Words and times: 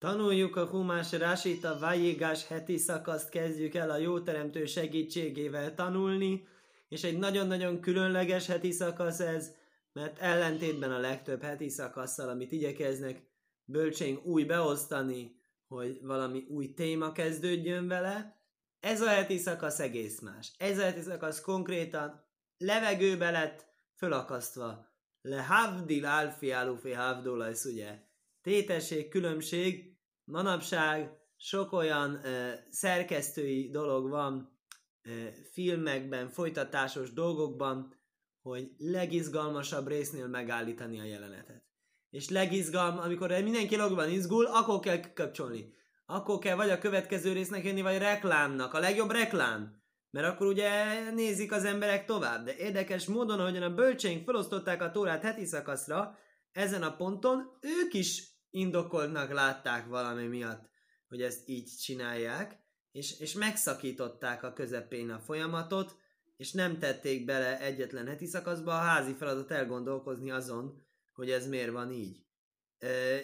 Tanuljuk 0.00 0.56
a 0.56 0.66
Humás 0.66 1.12
Rásit, 1.12 1.64
a 1.64 1.78
Vajigás 1.78 2.46
heti 2.46 2.76
szakaszt 2.78 3.28
kezdjük 3.28 3.74
el 3.74 3.90
a 3.90 3.96
jó 3.96 4.20
teremtő 4.20 4.66
segítségével 4.66 5.74
tanulni, 5.74 6.46
és 6.88 7.04
egy 7.04 7.18
nagyon-nagyon 7.18 7.80
különleges 7.80 8.46
heti 8.46 8.70
szakasz 8.70 9.20
ez, 9.20 9.54
mert 9.92 10.18
ellentétben 10.18 10.92
a 10.92 10.98
legtöbb 10.98 11.42
heti 11.42 11.68
szakasszal, 11.68 12.28
amit 12.28 12.52
igyekeznek 12.52 13.22
bölcsénk 13.64 14.24
új 14.24 14.44
beosztani, 14.44 15.36
hogy 15.68 15.98
valami 16.02 16.46
új 16.48 16.74
téma 16.74 17.12
kezdődjön 17.12 17.88
vele, 17.88 18.42
ez 18.80 19.00
a 19.00 19.08
heti 19.08 19.38
szakasz 19.38 19.80
egész 19.80 20.20
más. 20.20 20.52
Ez 20.58 20.78
a 20.78 20.82
heti 20.82 21.00
szakasz 21.00 21.40
konkrétan 21.40 22.24
levegőbe 22.58 23.30
lett 23.30 23.66
fölakasztva. 23.96 24.88
Le 25.22 25.42
havdil 25.42 26.06
alfi 26.06 26.52
alufi 26.52 26.92
havdolajsz, 26.92 27.64
ugye? 27.64 28.08
Tétesség, 28.42 29.08
különbség. 29.08 29.98
Manapság 30.24 31.10
sok 31.36 31.72
olyan 31.72 32.20
ö, 32.24 32.52
szerkesztői 32.70 33.70
dolog 33.70 34.08
van 34.08 34.58
ö, 35.02 35.10
filmekben, 35.52 36.28
folytatásos 36.28 37.12
dolgokban, 37.12 37.98
hogy 38.42 38.70
legizgalmasabb 38.78 39.88
résznél 39.88 40.26
megállítani 40.26 41.00
a 41.00 41.04
jelenetet. 41.04 41.64
És 42.10 42.28
legizgalm, 42.28 42.98
amikor 42.98 43.28
mindenki 43.30 43.76
logban 43.76 44.10
izgul, 44.10 44.46
akkor 44.46 44.80
kell 44.80 45.12
kapcsolni 45.12 45.78
akkor 46.10 46.38
kell 46.38 46.56
vagy 46.56 46.70
a 46.70 46.78
következő 46.78 47.32
résznek 47.32 47.64
jönni, 47.64 47.82
vagy 47.82 47.98
reklámnak. 47.98 48.74
A 48.74 48.78
legjobb 48.78 49.10
reklám. 49.10 49.78
Mert 50.10 50.26
akkor 50.26 50.46
ugye 50.46 50.70
nézik 51.10 51.52
az 51.52 51.64
emberek 51.64 52.04
tovább. 52.04 52.44
De 52.44 52.56
érdekes 52.56 53.06
módon, 53.06 53.40
ahogyan 53.40 53.62
a 53.62 53.74
bölcseink 53.74 54.24
felosztották 54.24 54.82
a 54.82 54.90
tórát 54.90 55.22
heti 55.22 55.44
szakaszra, 55.44 56.18
ezen 56.52 56.82
a 56.82 56.96
ponton 56.96 57.58
ők 57.60 57.94
is 57.94 58.29
indokoltnak 58.50 59.32
látták 59.32 59.86
valami 59.86 60.26
miatt, 60.26 60.70
hogy 61.08 61.22
ezt 61.22 61.48
így 61.48 61.70
csinálják, 61.80 62.58
és, 62.92 63.20
és 63.20 63.32
megszakították 63.32 64.42
a 64.42 64.52
közepén 64.52 65.10
a 65.10 65.18
folyamatot, 65.18 65.96
és 66.36 66.52
nem 66.52 66.78
tették 66.78 67.24
bele 67.24 67.60
egyetlen 67.60 68.06
heti 68.06 68.26
szakaszba 68.26 68.72
a 68.72 68.82
házi 68.82 69.14
feladat 69.14 69.50
elgondolkozni 69.50 70.30
azon, 70.30 70.86
hogy 71.12 71.30
ez 71.30 71.46
miért 71.48 71.72
van 71.72 71.92
így. 71.92 72.24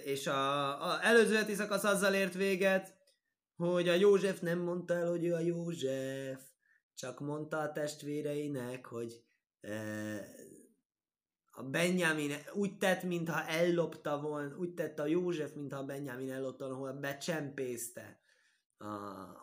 És 0.05 0.27
a, 0.27 0.69
a 0.91 1.05
előző 1.05 1.35
heti 1.35 1.55
szakasz 1.55 1.85
azzal 1.85 2.15
ért 2.15 2.35
véget, 2.35 2.95
hogy 3.57 3.89
a 3.89 3.95
József 3.95 4.41
nem 4.41 4.59
mondta 4.59 4.95
el, 4.95 5.09
hogy 5.11 5.25
ő 5.25 5.35
a 5.35 5.39
József, 5.39 6.43
csak 6.95 7.21
mondta 7.21 7.59
a 7.59 7.73
testvéreinek, 7.73 8.87
hogy 8.87 9.25
e, 9.61 9.71
a 11.57 11.63
Benjamin 11.63 12.33
úgy 12.53 12.79
tett, 12.79 13.03
mintha 13.03 13.47
ellopta 13.47 14.21
volna, 14.21 14.57
úgy 14.57 14.75
tett 14.75 14.99
a 14.99 15.07
József, 15.07 15.53
mintha 15.55 15.79
a 15.79 15.85
Benjamin 15.85 16.33
ellopta 16.33 16.75
volna, 16.75 17.01
becsempészte 17.01 18.21
a 18.79 18.87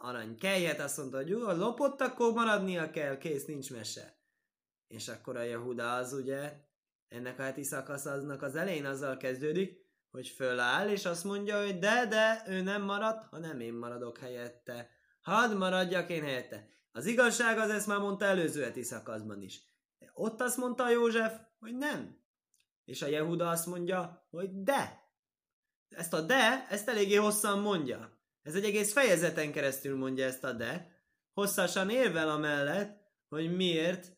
arany 0.02 0.38
kelyet, 0.38 0.80
azt 0.80 0.98
mondta, 0.98 1.18
hogy 1.18 1.30
jó, 1.30 1.52
lopott, 1.52 2.02
akkor 2.02 2.34
maradnia 2.34 2.90
kell, 2.90 3.18
kész, 3.18 3.46
nincs 3.46 3.72
mese. 3.72 4.18
És 4.88 5.08
akkor 5.08 5.38
a 5.38 5.42
Jehuda 5.42 5.96
az 5.96 6.14
ugye, 6.14 6.54
ennek 7.08 7.40
a 7.40 7.44
heti 7.44 7.64
szakasznak 7.64 8.42
az 8.42 8.56
elején 8.56 8.86
azzal 8.86 9.18
kezdődik, 9.18 9.82
hogy 10.12 10.28
föláll, 10.28 10.90
és 10.90 11.06
azt 11.06 11.24
mondja, 11.24 11.64
hogy 11.64 11.80
de, 11.80 12.06
de, 12.10 12.44
ő 12.48 12.62
nem 12.62 12.82
marad, 12.82 13.28
hanem 13.32 13.60
én 13.60 13.74
maradok 13.74 14.18
helyette. 14.18 14.90
Hadd 15.22 15.56
maradjak 15.56 16.10
én 16.10 16.24
helyette. 16.24 16.68
Az 16.92 17.06
igazság 17.06 17.58
az 17.58 17.70
ezt 17.70 17.88
már 17.88 18.00
mondta 18.00 18.26
előző 18.26 18.64
heti 18.64 18.84
szakaszban 18.84 19.42
is. 19.42 19.73
Ott 20.14 20.42
azt 20.42 20.58
mondta 20.58 20.90
József, 20.90 21.34
hogy 21.60 21.76
nem. 21.76 22.22
És 22.86 23.02
a 23.02 23.08
Jehuda 23.08 23.50
azt 23.50 23.66
mondja, 23.66 24.28
hogy 24.30 24.50
de. 24.52 25.02
Ezt 25.90 26.14
a 26.14 26.22
de, 26.22 26.68
ezt 26.70 26.90
eléggé 26.90 27.16
hosszan 27.16 27.60
mondja. 27.60 28.18
Ez 28.42 28.56
egy 28.56 28.64
egész 28.64 28.94
fejezeten 28.94 29.52
keresztül 29.52 29.98
mondja 29.98 30.26
ezt 30.26 30.44
a 30.44 30.52
de. 30.52 30.92
Hosszasan 31.34 31.90
érvel 31.90 32.30
amellett, 32.30 33.02
hogy 33.28 33.56
miért 33.56 34.18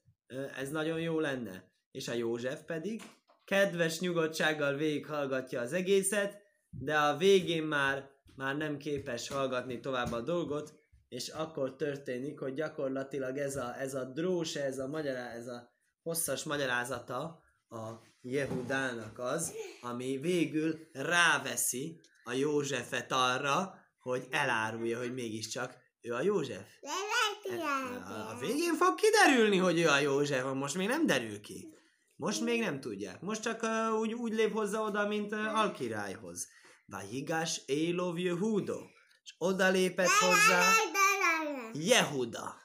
ez 0.55 0.69
nagyon 0.69 0.99
jó 0.99 1.19
lenne. 1.19 1.71
És 1.91 2.07
a 2.07 2.13
József 2.13 2.61
pedig 2.63 3.01
kedves 3.45 3.99
nyugodtsággal 3.99 4.75
végighallgatja 4.75 5.61
az 5.61 5.73
egészet, 5.73 6.41
de 6.69 6.97
a 6.97 7.17
végén 7.17 7.63
már, 7.63 8.09
már 8.35 8.57
nem 8.57 8.77
képes 8.77 9.27
hallgatni 9.27 9.79
tovább 9.79 10.11
a 10.11 10.21
dolgot, 10.21 10.73
és 11.07 11.27
akkor 11.27 11.75
történik, 11.75 12.39
hogy 12.39 12.53
gyakorlatilag 12.53 13.37
ez 13.37 13.55
a, 13.55 13.79
ez 13.79 13.93
a 13.93 14.03
drós, 14.03 14.55
ez 14.55 14.79
a, 14.79 14.87
magyará, 14.87 15.31
ez 15.31 15.47
a 15.47 15.74
hosszas 16.05 16.43
magyarázata 16.43 17.43
a 17.69 17.89
Jehudának 18.21 19.19
az, 19.19 19.53
ami 19.81 20.17
végül 20.17 20.87
ráveszi 20.93 22.01
a 22.23 22.31
Józsefet 22.31 23.11
arra, 23.11 23.73
hogy 23.99 24.27
elárulja, 24.29 24.97
hogy 24.97 25.13
mégiscsak 25.13 25.77
ő 26.01 26.13
a 26.13 26.21
József. 26.21 26.65
A 28.07 28.39
végén 28.39 28.75
fog 28.75 28.95
kiderülni, 28.95 29.57
hogy 29.57 29.79
ő 29.79 29.87
a 29.87 29.99
József, 29.99 30.53
most 30.53 30.75
még 30.75 30.87
nem 30.87 31.05
derül 31.05 31.41
ki. 31.41 31.73
Most 32.15 32.41
még 32.41 32.59
nem 32.59 32.79
tudják. 32.79 33.21
Most 33.21 33.41
csak 33.41 33.63
uh, 33.63 33.99
úgy, 33.99 34.13
úgy 34.13 34.33
lép 34.33 34.53
hozzá 34.53 34.79
oda, 34.79 35.07
mint 35.07 35.31
uh, 35.31 35.59
Alkirályhoz. 35.59 36.47
Vajigás 36.85 37.61
Élov 37.65 38.19
Jehudo. 38.19 38.79
És 39.23 39.35
oda 39.37 39.69
lépett 39.69 40.07
hozzá 40.07 40.71
Jehuda. 41.73 42.55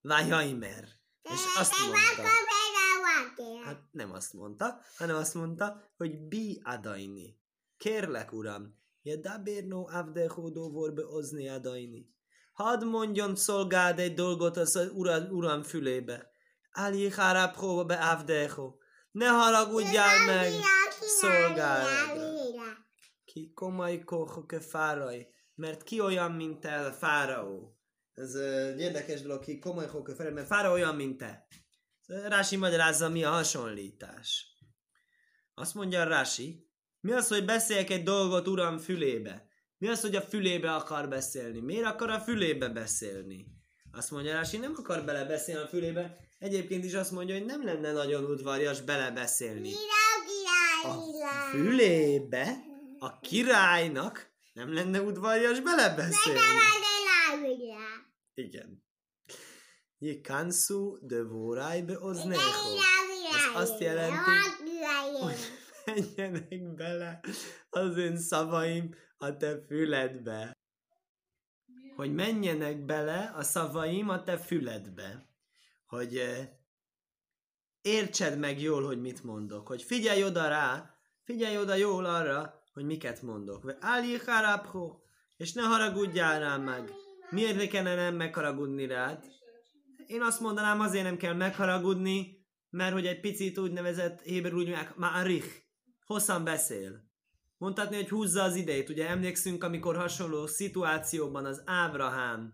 Vajaimer. 0.00 0.84
És 1.22 1.40
azt 1.56 1.72
mondta. 1.80 2.47
Hát 3.64 3.82
nem 3.90 4.12
azt 4.12 4.32
mondta, 4.32 4.80
hanem 4.96 5.16
azt 5.16 5.34
mondta, 5.34 5.82
hogy 5.96 6.18
bi 6.20 6.60
adaini. 6.64 7.38
Kérlek, 7.76 8.32
uram, 8.32 8.76
dabérno 9.16 9.86
avdehodó 9.90 10.70
vorbe 10.70 11.04
ozni 11.04 11.48
adaini. 11.48 12.16
Hadd 12.52 12.84
mondjon 12.84 13.36
szolgád 13.36 13.98
egy 13.98 14.14
dolgot 14.14 14.56
az 14.56 14.90
uram, 14.92 15.30
uram 15.30 15.62
fülébe. 15.62 16.30
Ali 16.72 17.08
harabho 17.08 17.84
be 17.84 17.94
avdeho. 17.94 18.76
Ne 19.10 19.26
haragudjál 19.26 20.24
meg, 20.26 20.52
szolgáladra. 21.00 22.86
Ki 23.24 23.52
komai 23.54 24.04
kohok 24.04 24.52
fáraj, 24.52 25.28
mert 25.54 25.82
ki 25.82 26.00
olyan, 26.00 26.32
mint 26.32 26.60
te, 26.60 26.86
a 26.86 26.92
fáraó. 26.92 27.76
Ez 28.12 28.34
egy 28.34 28.80
érdekes 28.80 29.22
dolog, 29.22 29.40
ki 29.40 29.58
komoly 29.58 29.86
kohok 29.86 30.08
fáraj, 30.16 30.32
mert 30.32 30.46
fáraó 30.46 30.72
olyan, 30.72 30.94
mint 30.94 31.18
te. 31.18 31.46
Rási 32.08 32.56
magyarázza, 32.56 33.08
mi 33.08 33.24
a 33.24 33.30
hasonlítás. 33.30 34.46
Azt 35.54 35.74
mondja 35.74 36.04
Rási, 36.04 36.68
mi 37.00 37.12
az, 37.12 37.28
hogy 37.28 37.44
beszéljek 37.44 37.90
egy 37.90 38.02
dolgot 38.02 38.48
uram 38.48 38.78
fülébe? 38.78 39.46
Mi 39.78 39.88
az, 39.88 40.00
hogy 40.00 40.16
a 40.16 40.20
fülébe 40.20 40.74
akar 40.74 41.08
beszélni? 41.08 41.60
Miért 41.60 41.86
akar 41.86 42.10
a 42.10 42.20
fülébe 42.20 42.68
beszélni? 42.68 43.46
Azt 43.92 44.10
mondja 44.10 44.32
Rási, 44.32 44.56
nem 44.58 44.74
akar 44.76 45.04
bele 45.04 45.24
beszélni 45.24 45.62
a 45.62 45.68
fülébe, 45.68 46.28
Egyébként 46.38 46.84
is 46.84 46.94
azt 46.94 47.10
mondja, 47.10 47.34
hogy 47.34 47.44
nem 47.44 47.64
lenne 47.64 47.92
nagyon 47.92 48.24
udvarjas 48.24 48.80
belebeszélni. 48.80 49.72
A 50.82 51.50
fülébe 51.50 52.56
a 52.98 53.20
királynak 53.20 54.30
nem 54.52 54.74
lenne 54.74 55.00
udvarjas 55.00 55.60
belebeszélni. 55.60 56.38
Igen. 58.34 58.86
Jikansu 59.98 60.98
de 61.00 61.22
be 61.86 61.98
oznecho. 62.00 62.76
Ez 63.34 63.62
azt 63.62 63.80
jelenti, 63.80 64.30
hogy 65.20 65.36
menjenek 65.86 66.74
bele 66.74 67.20
az 67.70 67.96
én 67.96 68.18
szavaim 68.18 68.94
a 69.18 69.36
te 69.36 69.64
füledbe. 69.66 70.56
Hogy 71.96 72.14
menjenek 72.14 72.84
bele 72.84 73.32
a 73.36 73.42
szavaim 73.42 74.08
a 74.08 74.22
te 74.22 74.38
füledbe 74.38 75.28
hogy 75.88 76.22
értsed 77.82 78.38
meg 78.38 78.60
jól, 78.60 78.84
hogy 78.84 79.00
mit 79.00 79.24
mondok, 79.24 79.66
hogy 79.66 79.82
figyelj 79.82 80.24
oda 80.24 80.48
rá, 80.48 80.94
figyelj 81.24 81.58
oda 81.58 81.74
jól 81.74 82.04
arra, 82.04 82.62
hogy 82.72 82.84
miket 82.84 83.22
mondok. 83.22 83.76
Áli 83.80 84.16
harabho, 84.26 84.98
és 85.36 85.52
ne 85.52 85.62
haragudjál 85.62 86.40
rám 86.40 86.62
meg. 86.62 86.92
Miért 87.30 87.68
kellene 87.68 88.02
nem 88.02 88.14
megharagudni 88.14 88.86
rád? 88.86 89.24
Én 90.08 90.22
azt 90.22 90.40
mondanám, 90.40 90.80
azért 90.80 91.04
nem 91.04 91.16
kell 91.16 91.34
megharagudni, 91.34 92.46
mert 92.70 92.92
hogy 92.92 93.06
egy 93.06 93.20
picit 93.20 93.58
úgynevezett 93.58 94.20
héber 94.20 94.54
úgy 94.54 94.66
mondják, 94.66 94.96
márich, 94.96 95.46
hosszan 96.06 96.44
beszél. 96.44 97.04
Mondhatni, 97.58 97.96
hogy 97.96 98.08
húzza 98.08 98.42
az 98.42 98.54
idejét. 98.54 98.88
Ugye 98.88 99.08
emlékszünk, 99.08 99.64
amikor 99.64 99.96
hasonló 99.96 100.46
szituációban 100.46 101.44
az 101.44 101.62
Ábrahám 101.64 102.52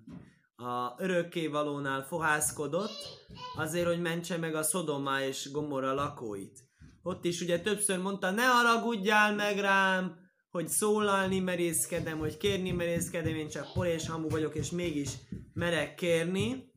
a 0.57 0.95
örökkévalónál 0.99 2.03
fohászkodott, 2.03 3.27
azért, 3.57 3.87
hogy 3.87 4.01
mentse 4.01 4.37
meg 4.37 4.55
a 4.55 4.63
Szodomá 4.63 5.27
és 5.27 5.51
Gomorra 5.51 5.95
lakóit. 5.95 6.59
Ott 7.03 7.25
is 7.25 7.41
ugye 7.41 7.61
többször 7.61 7.99
mondta, 7.99 8.31
ne 8.31 8.45
haragudjál 8.45 9.35
meg 9.35 9.59
rám, 9.59 10.17
hogy 10.51 10.69
szólalni 10.69 11.41
merészkedem, 11.41 12.19
hogy 12.19 12.37
kérni 12.37 12.71
merészkedem, 12.71 13.35
én 13.35 13.49
csak 13.49 13.73
por 13.73 13.87
és 13.87 14.09
hamu 14.09 14.29
vagyok, 14.29 14.55
és 14.55 14.71
mégis 14.71 15.11
merek 15.53 15.95
kérni. 15.95 16.73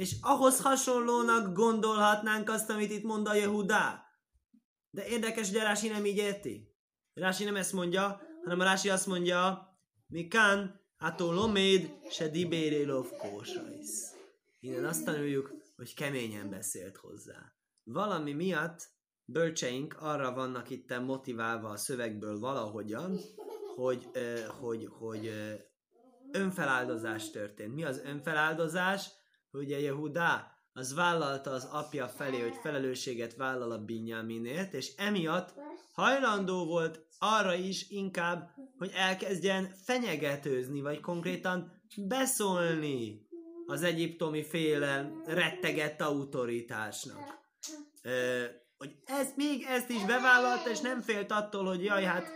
És 0.00 0.16
ahhoz 0.20 0.60
hasonlónak 0.60 1.54
gondolhatnánk 1.54 2.48
azt, 2.48 2.70
amit 2.70 2.90
itt 2.90 3.02
mond 3.02 3.26
a 3.26 3.34
Jehudá. 3.34 4.04
De 4.90 5.06
érdekes, 5.06 5.48
hogy 5.48 5.58
a 5.58 5.62
Rási 5.62 5.88
nem 5.88 6.04
így 6.04 6.16
érti. 6.16 6.74
Rási 7.14 7.44
nem 7.44 7.56
ezt 7.56 7.72
mondja, 7.72 8.20
hanem 8.42 8.60
a 8.60 8.64
Rási 8.64 8.88
azt 8.88 9.06
mondja, 9.06 9.68
Mikán, 10.06 10.80
átó 10.96 11.32
loméd, 11.32 11.98
se 12.10 12.28
dibérélov 12.28 13.06
kósajsz. 13.16 14.16
Innen 14.60 14.84
azt 14.84 15.04
tanuljuk, 15.04 15.54
hogy 15.76 15.94
keményen 15.94 16.50
beszélt 16.50 16.96
hozzá. 16.96 17.52
Valami 17.82 18.32
miatt 18.32 18.88
bölcseink 19.24 19.96
arra 19.98 20.32
vannak 20.32 20.70
itt 20.70 21.00
motiválva 21.00 21.68
a 21.68 21.76
szövegből 21.76 22.38
valahogyan, 22.38 23.18
hogy, 23.74 24.10
hogy, 24.14 24.48
hogy, 24.60 24.88
hogy 24.90 25.30
önfeláldozás 26.32 27.30
történt. 27.30 27.74
Mi 27.74 27.84
az 27.84 27.98
önfeláldozás? 27.98 29.18
Ugye 29.52 29.80
Jehudá 29.80 30.54
az 30.72 30.94
vállalta 30.94 31.50
az 31.50 31.64
apja 31.64 32.08
felé, 32.08 32.40
hogy 32.40 32.54
felelősséget 32.62 33.36
vállal 33.36 33.70
a 33.70 33.84
Binyaminért, 33.84 34.74
és 34.74 34.94
emiatt 34.96 35.54
hajlandó 35.92 36.64
volt 36.64 37.06
arra 37.18 37.54
is 37.54 37.90
inkább, 37.90 38.50
hogy 38.78 38.92
elkezdjen 38.94 39.74
fenyegetőzni, 39.84 40.80
vagy 40.80 41.00
konkrétan 41.00 41.82
beszólni 41.96 43.28
az 43.66 43.82
egyiptomi 43.82 44.42
féle 44.42 45.12
rettegett 45.24 46.00
autoritásnak. 46.00 47.38
Ö, 48.02 48.44
hogy 48.78 48.96
ez, 49.04 49.32
még 49.36 49.64
ezt 49.68 49.90
is 49.90 50.04
bevállalta, 50.04 50.70
és 50.70 50.80
nem 50.80 51.00
félt 51.00 51.32
attól, 51.32 51.64
hogy 51.64 51.84
jaj, 51.84 52.02
hát, 52.04 52.26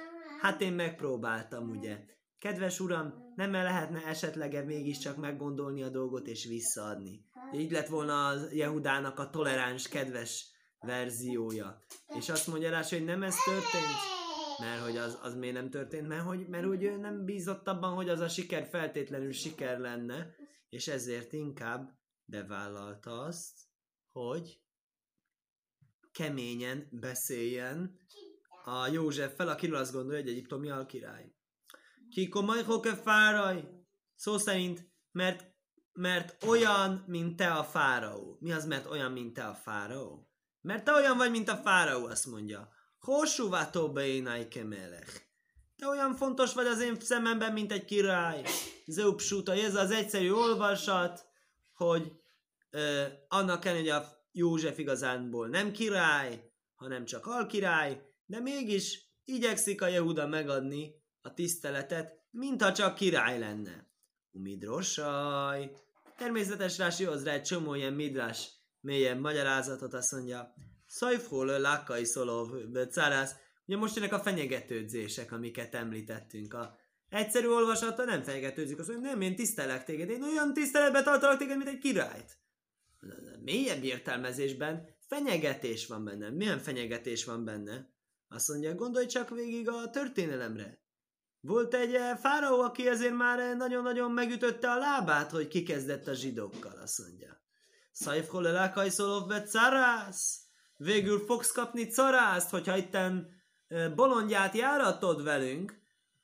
hát 0.41 0.61
én 0.61 0.73
megpróbáltam, 0.73 1.71
ugye. 1.71 2.14
Kedves 2.45 2.81
uram, 2.81 3.33
nem 3.37 3.53
lehetne 3.53 4.07
esetleg 4.07 4.65
mégiscsak 4.65 5.17
meggondolni 5.17 5.83
a 5.83 5.89
dolgot 5.89 6.27
és 6.27 6.45
visszaadni. 6.45 7.25
Így 7.55 7.71
lett 7.71 7.87
volna 7.87 8.27
az 8.27 8.53
Jehudának 8.53 9.19
a 9.19 9.31
toleráns, 9.31 9.89
kedves 9.89 10.51
verziója. 10.81 11.85
És 12.17 12.29
azt 12.29 12.47
mondja 12.47 12.71
rá, 12.71 12.83
hogy 12.89 13.05
nem 13.05 13.23
ez 13.23 13.35
történt, 13.45 13.97
mert 14.59 14.83
hogy 14.83 14.97
az, 14.97 15.19
az 15.23 15.35
miért 15.35 15.55
nem 15.55 15.71
történt, 15.71 16.09
mert, 16.09 16.23
hogy, 16.23 16.49
mert 16.49 16.65
hogy 16.65 16.83
ő 16.83 16.97
nem 16.97 17.25
bízott 17.25 17.69
abban, 17.69 17.95
hogy 17.95 18.09
az 18.09 18.21
a 18.21 18.29
siker 18.29 18.67
feltétlenül 18.67 19.33
siker 19.33 19.79
lenne, 19.79 20.35
és 20.69 20.89
ezért 20.89 21.33
inkább 21.33 21.99
bevállalta 22.25 23.21
azt, 23.21 23.61
hogy 24.13 24.61
keményen 26.13 26.89
beszéljen 26.91 27.99
a 28.65 28.87
József 28.87 29.35
fel, 29.35 29.49
akiről 29.49 29.77
azt 29.77 29.93
gondolja, 29.93 30.21
hogy 30.21 30.31
egyiptomi 30.31 30.71
alkirály. 30.71 31.34
Kikomajhoke 32.15 32.95
fáraj. 32.95 33.65
Szó 34.15 34.39
szerint, 34.39 34.89
mert, 35.13 35.45
mert 35.93 36.45
olyan, 36.45 37.05
mint 37.07 37.37
te 37.37 37.53
a 37.53 37.65
fáraó. 37.65 38.37
Mi 38.41 38.53
az, 38.53 38.67
mert 38.67 38.91
olyan, 38.91 39.13
mint 39.13 39.35
te 39.35 39.45
a 39.45 39.55
fáraó? 39.55 40.29
Mert 40.61 40.85
te 40.85 40.93
olyan 40.93 41.17
vagy, 41.17 41.31
mint 41.31 41.49
a 41.49 41.57
fáraó, 41.57 42.07
azt 42.07 42.27
mondja. 42.27 42.69
Hossúvátó 42.99 43.93
beénai 43.93 44.49
kemelech. 44.49 45.23
Te 45.77 45.87
olyan 45.87 46.15
fontos 46.15 46.55
vagy 46.55 46.67
az 46.67 46.81
én 46.81 47.01
szememben, 47.01 47.53
mint 47.53 47.73
egy 47.73 47.85
király. 47.85 48.45
Zeupsuta, 48.87 49.53
ez 49.53 49.75
az 49.75 49.91
egyszerű 49.91 50.31
olvasat, 50.31 51.27
hogy 51.73 52.13
ö, 52.71 53.05
annak 53.29 53.65
ellenére, 53.65 53.95
hogy 53.95 54.03
a 54.03 54.09
József 54.33 54.79
igazánból 54.79 55.49
nem 55.49 55.73
király, 55.73 56.53
hanem 56.75 57.05
csak 57.05 57.27
alkirály, 57.27 58.03
de 58.27 58.41
mégis 58.41 59.13
igyekszik 59.25 59.83
a 59.83 59.87
Jehuda 59.87 60.27
megadni 60.27 61.03
a 61.25 61.35
tiszteletet, 61.35 62.23
mintha 62.31 62.73
csak 62.73 62.95
király 62.95 63.39
lenne. 63.39 63.87
Umidrosaj. 64.31 65.71
Természetes 66.17 66.79
Rási 66.79 67.05
hoz 67.05 67.25
rá 67.25 67.33
egy 67.33 67.43
csomó 67.43 67.75
ilyen 67.75 67.93
midrás 67.93 68.51
mélyen 68.81 69.19
magyarázatot, 69.19 69.95
azt 69.95 70.13
mondja, 70.13 70.55
Szajfhol 70.87 71.59
lákai 71.59 72.05
szolov 72.05 72.51
cárász. 72.91 73.35
Ugye 73.67 73.77
most 73.77 73.97
jönnek 73.97 74.13
a 74.13 74.19
fenyegetődzések, 74.19 75.33
amiket 75.33 75.75
említettünk. 75.75 76.55
A 76.55 76.79
egyszerű 77.09 77.47
olvasata 77.47 78.05
nem 78.05 78.23
fenyegetőzik, 78.23 78.79
azt 78.79 78.89
mondja, 78.89 79.11
nem, 79.11 79.21
én 79.21 79.37
tisztelek 79.37 79.85
téged, 79.85 80.11
én 80.11 80.23
olyan 80.23 80.55
tiszteletbe 80.55 81.03
tartalak 81.03 81.39
téged, 81.39 81.57
mint 81.57 81.69
egy 81.69 81.79
királyt. 81.79 82.39
Mélyebb 83.43 83.85
értelmezésben 83.85 84.89
fenyegetés 84.99 85.87
van 85.87 86.05
benne. 86.05 86.31
Milyen 86.31 86.59
fenyegetés 86.59 87.25
van 87.25 87.45
benne? 87.45 87.93
Azt 88.29 88.49
mondja, 88.49 88.75
gondolj 88.75 89.07
csak 89.07 89.31
végig 89.31 89.69
a 89.69 89.91
történelemre. 89.91 90.84
Volt 91.47 91.75
egy 91.75 91.95
eh, 91.95 92.17
fáraó, 92.17 92.61
aki 92.61 92.89
ezért 92.89 93.15
már 93.15 93.39
eh, 93.39 93.57
nagyon-nagyon 93.57 94.11
megütötte 94.11 94.71
a 94.71 94.79
lábát, 94.79 95.31
hogy 95.31 95.49
kikezdett 95.49 96.07
a 96.07 96.15
zsidókkal, 96.15 96.77
azt 96.83 96.99
mondja. 96.99 97.41
Szajf 97.93 98.27
kolelákai 98.27 98.91
szolov 98.91 99.45
carász. 99.45 100.41
Végül 100.77 101.19
fogsz 101.19 101.53
kapni 101.53 101.87
carászt, 101.87 102.51
hogyha 102.51 102.77
itten 102.77 103.29
eh, 103.67 103.95
bolondját 103.95 104.55
járatod 104.55 105.23
velünk, 105.23 105.81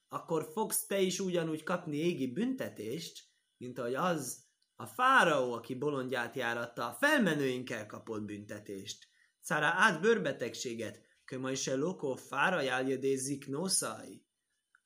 akkor 0.08 0.48
fogsz 0.52 0.86
te 0.86 1.00
is 1.00 1.20
ugyanúgy 1.20 1.62
kapni 1.62 1.96
égi 1.96 2.32
büntetést, 2.32 3.24
mint 3.56 3.78
ahogy 3.78 3.94
az 3.94 4.44
a 4.76 4.86
fáraó, 4.86 5.52
aki 5.52 5.74
bolondját 5.74 6.34
járatta, 6.34 6.86
a 6.88 6.96
felmenőinkkel 7.00 7.86
kapott 7.86 8.22
büntetést. 8.22 9.06
Szára 9.40 9.66
át 9.66 10.00
bőrbetegséget, 10.00 11.00
kömaj 11.24 11.54
se 11.54 11.76
lokó 11.76 12.14
fára 12.14 12.60
jáljödé 12.60 13.14
ziknószai 13.14 14.28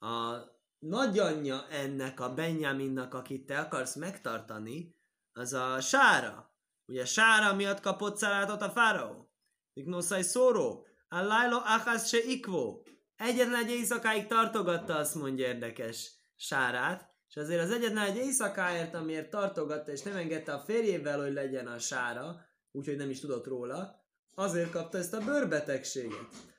a 0.04 0.52
nagyanyja 0.78 1.68
ennek 1.68 2.20
a 2.20 2.34
Benjaminnak, 2.34 3.14
akit 3.14 3.46
te 3.46 3.58
akarsz 3.58 3.94
megtartani, 3.94 4.96
az 5.32 5.52
a 5.52 5.80
Sára. 5.80 6.52
Ugye 6.86 7.04
Sára 7.04 7.54
miatt 7.54 7.80
kapott 7.80 8.16
szalátot 8.16 8.62
a 8.62 8.70
fáraó. 8.70 9.30
Ignoszai 9.72 10.22
szóró. 10.22 10.86
A 11.08 11.20
Lailo 11.20 11.56
Achaz 11.56 12.08
se 12.08 12.18
ikvó. 12.18 12.86
Egyetlen 13.16 13.64
egy 13.64 13.70
éjszakáig 13.70 14.26
tartogatta, 14.26 14.96
azt 14.96 15.14
mondja 15.14 15.46
érdekes 15.46 16.10
Sárát, 16.36 17.14
és 17.28 17.36
azért 17.36 17.62
az 17.62 17.70
egyetlen 17.70 18.06
egy 18.06 18.16
éjszakáért, 18.16 18.94
amiért 18.94 19.30
tartogatta, 19.30 19.92
és 19.92 20.02
nem 20.02 20.16
engedte 20.16 20.52
a 20.52 20.58
férjével, 20.58 21.20
hogy 21.20 21.32
legyen 21.32 21.66
a 21.66 21.78
Sára, 21.78 22.46
úgyhogy 22.72 22.96
nem 22.96 23.10
is 23.10 23.20
tudott 23.20 23.46
róla, 23.46 24.04
azért 24.34 24.70
kapta 24.70 24.98
ezt 24.98 25.14
a 25.14 25.24
bőrbetegséget 25.24 26.53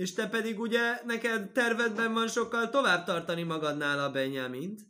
és 0.00 0.12
te 0.12 0.28
pedig 0.28 0.60
ugye 0.60 1.00
neked 1.04 1.52
tervedben 1.52 2.12
van 2.12 2.28
sokkal 2.28 2.70
tovább 2.70 3.04
tartani 3.04 3.42
magadnál 3.42 3.98
a 3.98 4.10
Benyamint, 4.10 4.80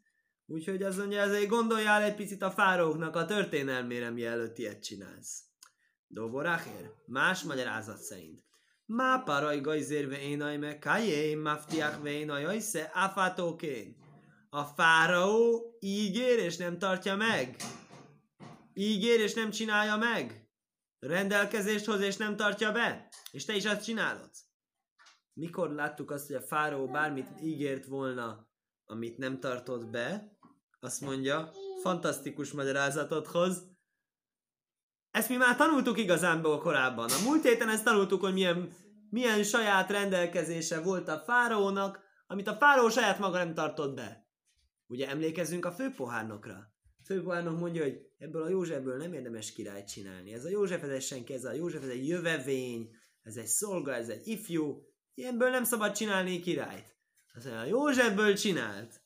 úgyhogy 0.47 0.83
az 0.83 0.97
mondja, 0.97 1.21
ezért 1.21 1.49
gondoljál 1.49 2.03
egy 2.03 2.15
picit 2.15 2.43
a 2.43 2.51
fáróknak 2.51 3.17
a 3.17 3.25
történelmére, 3.25 4.11
mielőtt 4.11 4.59
ilyet 4.59 4.83
csinálsz. 4.83 5.43
Dovoráhér, 6.07 6.91
más 7.07 7.43
magyarázat 7.43 7.99
szerint. 7.99 8.45
Má 8.87 9.23
paraj 9.25 9.61
gajzérve 9.61 10.21
énaj 10.21 10.57
meg, 10.57 10.79
kajé, 10.79 11.35
maftiák 11.35 12.03
vénaj, 12.03 12.45
ajsze, 12.45 12.91
áfátókén. 12.93 13.97
A 14.51 14.65
fáraó 14.65 15.63
ígér 15.81 16.39
és 16.39 16.57
nem 16.57 16.79
tartja 16.79 17.17
meg. 17.17 17.57
Ígér 18.73 19.21
és 19.21 19.35
nem 19.35 19.51
csinálja 19.51 19.97
meg. 19.97 20.49
Rendelkezést 20.99 21.85
hoz 21.85 22.01
és 22.01 22.17
nem 22.17 22.37
tartja 22.37 22.73
be. 22.73 23.09
És 23.31 23.45
te 23.45 23.55
is 23.55 23.65
azt 23.65 23.85
csinálod 23.85 24.31
mikor 25.41 25.71
láttuk 25.71 26.11
azt, 26.11 26.27
hogy 26.27 26.37
a 26.37 26.41
fáraó 26.41 26.87
bármit 26.87 27.29
ígért 27.43 27.87
volna, 27.87 28.49
amit 28.87 29.19
nem 29.19 29.41
tartott 29.41 29.91
be, 29.91 30.37
azt 30.81 31.01
mondja, 31.01 31.51
fantasztikus 31.83 32.53
magyarázatot 32.53 33.27
hoz. 33.27 33.69
Ezt 35.11 35.29
mi 35.29 35.37
már 35.37 35.57
tanultuk 35.57 35.99
igazánból 35.99 36.59
korábban. 36.59 37.11
A 37.11 37.23
múlt 37.25 37.43
héten 37.43 37.69
ezt 37.69 37.85
tanultuk, 37.85 38.21
hogy 38.21 38.33
milyen, 38.33 38.73
milyen 39.11 39.43
saját 39.43 39.91
rendelkezése 39.91 40.81
volt 40.81 41.09
a 41.09 41.19
fáraónak, 41.19 42.01
amit 42.27 42.49
a 42.49 42.57
fáraó 42.57 42.89
saját 42.89 43.19
maga 43.19 43.37
nem 43.37 43.55
tartott 43.55 43.95
be. 43.95 44.29
Ugye 44.87 45.09
emlékezzünk 45.09 45.65
a 45.65 45.73
főpohárnokra. 45.73 46.55
A 46.99 47.05
főpohárnok 47.05 47.59
mondja, 47.59 47.83
hogy 47.83 48.01
ebből 48.19 48.43
a 48.43 48.49
Józsefből 48.49 48.97
nem 48.97 49.13
érdemes 49.13 49.53
királyt 49.53 49.89
csinálni. 49.89 50.33
Ez 50.33 50.45
a 50.45 50.51
József, 50.51 50.83
ez 50.83 51.05
senki, 51.05 51.33
ez 51.33 51.45
a 51.45 51.53
József, 51.53 51.83
ez 51.83 51.89
egy 51.89 52.09
jövevény, 52.09 52.91
ez 53.23 53.37
egy 53.37 53.47
szolga, 53.47 53.95
ez 53.95 54.09
egy 54.09 54.27
ifjú, 54.27 54.90
Ilyenből 55.15 55.51
nem 55.51 55.65
szabad 55.65 55.93
csinálni 55.93 56.41
királyt. 56.41 56.97
Azt 57.35 57.45
mondja, 57.45 57.65
Józsefből 57.65 58.35
csinált. 58.35 59.01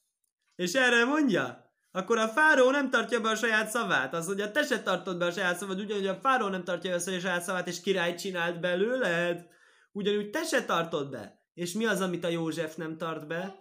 És 0.55 0.73
erre 0.73 1.05
mondja, 1.05 1.73
akkor 1.91 2.19
a 2.19 2.29
fáró 2.29 2.71
nem 2.71 2.91
tartja 2.91 3.21
be 3.21 3.29
a 3.29 3.37
saját 3.37 3.71
szavát. 3.71 4.15
Az, 4.15 4.27
hogy 4.27 4.41
a 4.41 4.51
te 4.51 4.63
se 4.63 4.83
tartod 4.83 5.19
be 5.19 5.25
a 5.25 5.33
saját 5.33 5.59
szavad, 5.59 5.81
ugyanúgy 5.81 6.07
a 6.07 6.15
fáró 6.15 6.49
nem 6.49 6.65
tartja 6.65 6.91
be 6.91 6.97
a 6.97 7.21
saját 7.21 7.43
szavát, 7.43 7.69
és 7.69 7.81
királyt 7.81 8.19
csinált 8.19 8.61
belőled. 8.61 9.47
Ugyanúgy 9.93 10.31
te 10.31 10.43
se 10.45 10.65
tartod 10.65 11.11
be. 11.11 11.43
És 11.55 11.73
mi 11.73 11.85
az, 11.85 12.01
amit 12.01 12.25
a 12.25 12.29
József 12.29 12.77
nem 12.77 12.97
tart 12.97 13.27
be? 13.27 13.55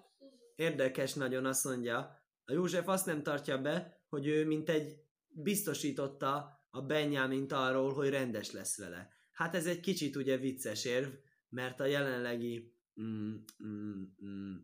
Érdekes 0.55 1.13
nagyon 1.13 1.45
azt 1.45 1.63
mondja. 1.63 1.97
A 2.45 2.53
József 2.53 2.87
azt 2.87 3.05
nem 3.05 3.23
tartja 3.23 3.57
be, 3.57 4.01
hogy 4.09 4.27
ő 4.27 4.45
mint 4.45 4.69
egy 4.69 4.95
biztosította 5.27 6.61
a 6.69 6.81
Benyámint 6.81 7.51
arról, 7.51 7.93
hogy 7.93 8.09
rendes 8.09 8.51
lesz 8.51 8.77
vele. 8.77 9.09
Hát 9.31 9.55
ez 9.55 9.65
egy 9.65 9.79
kicsit 9.79 10.15
ugye 10.15 10.37
vicces 10.37 10.85
érv, 10.85 11.07
mert 11.53 11.79
a 11.79 11.85
jelenlegi 11.85 12.73
mm, 13.01 13.35
mm, 13.63 14.03
mm, 14.25 14.55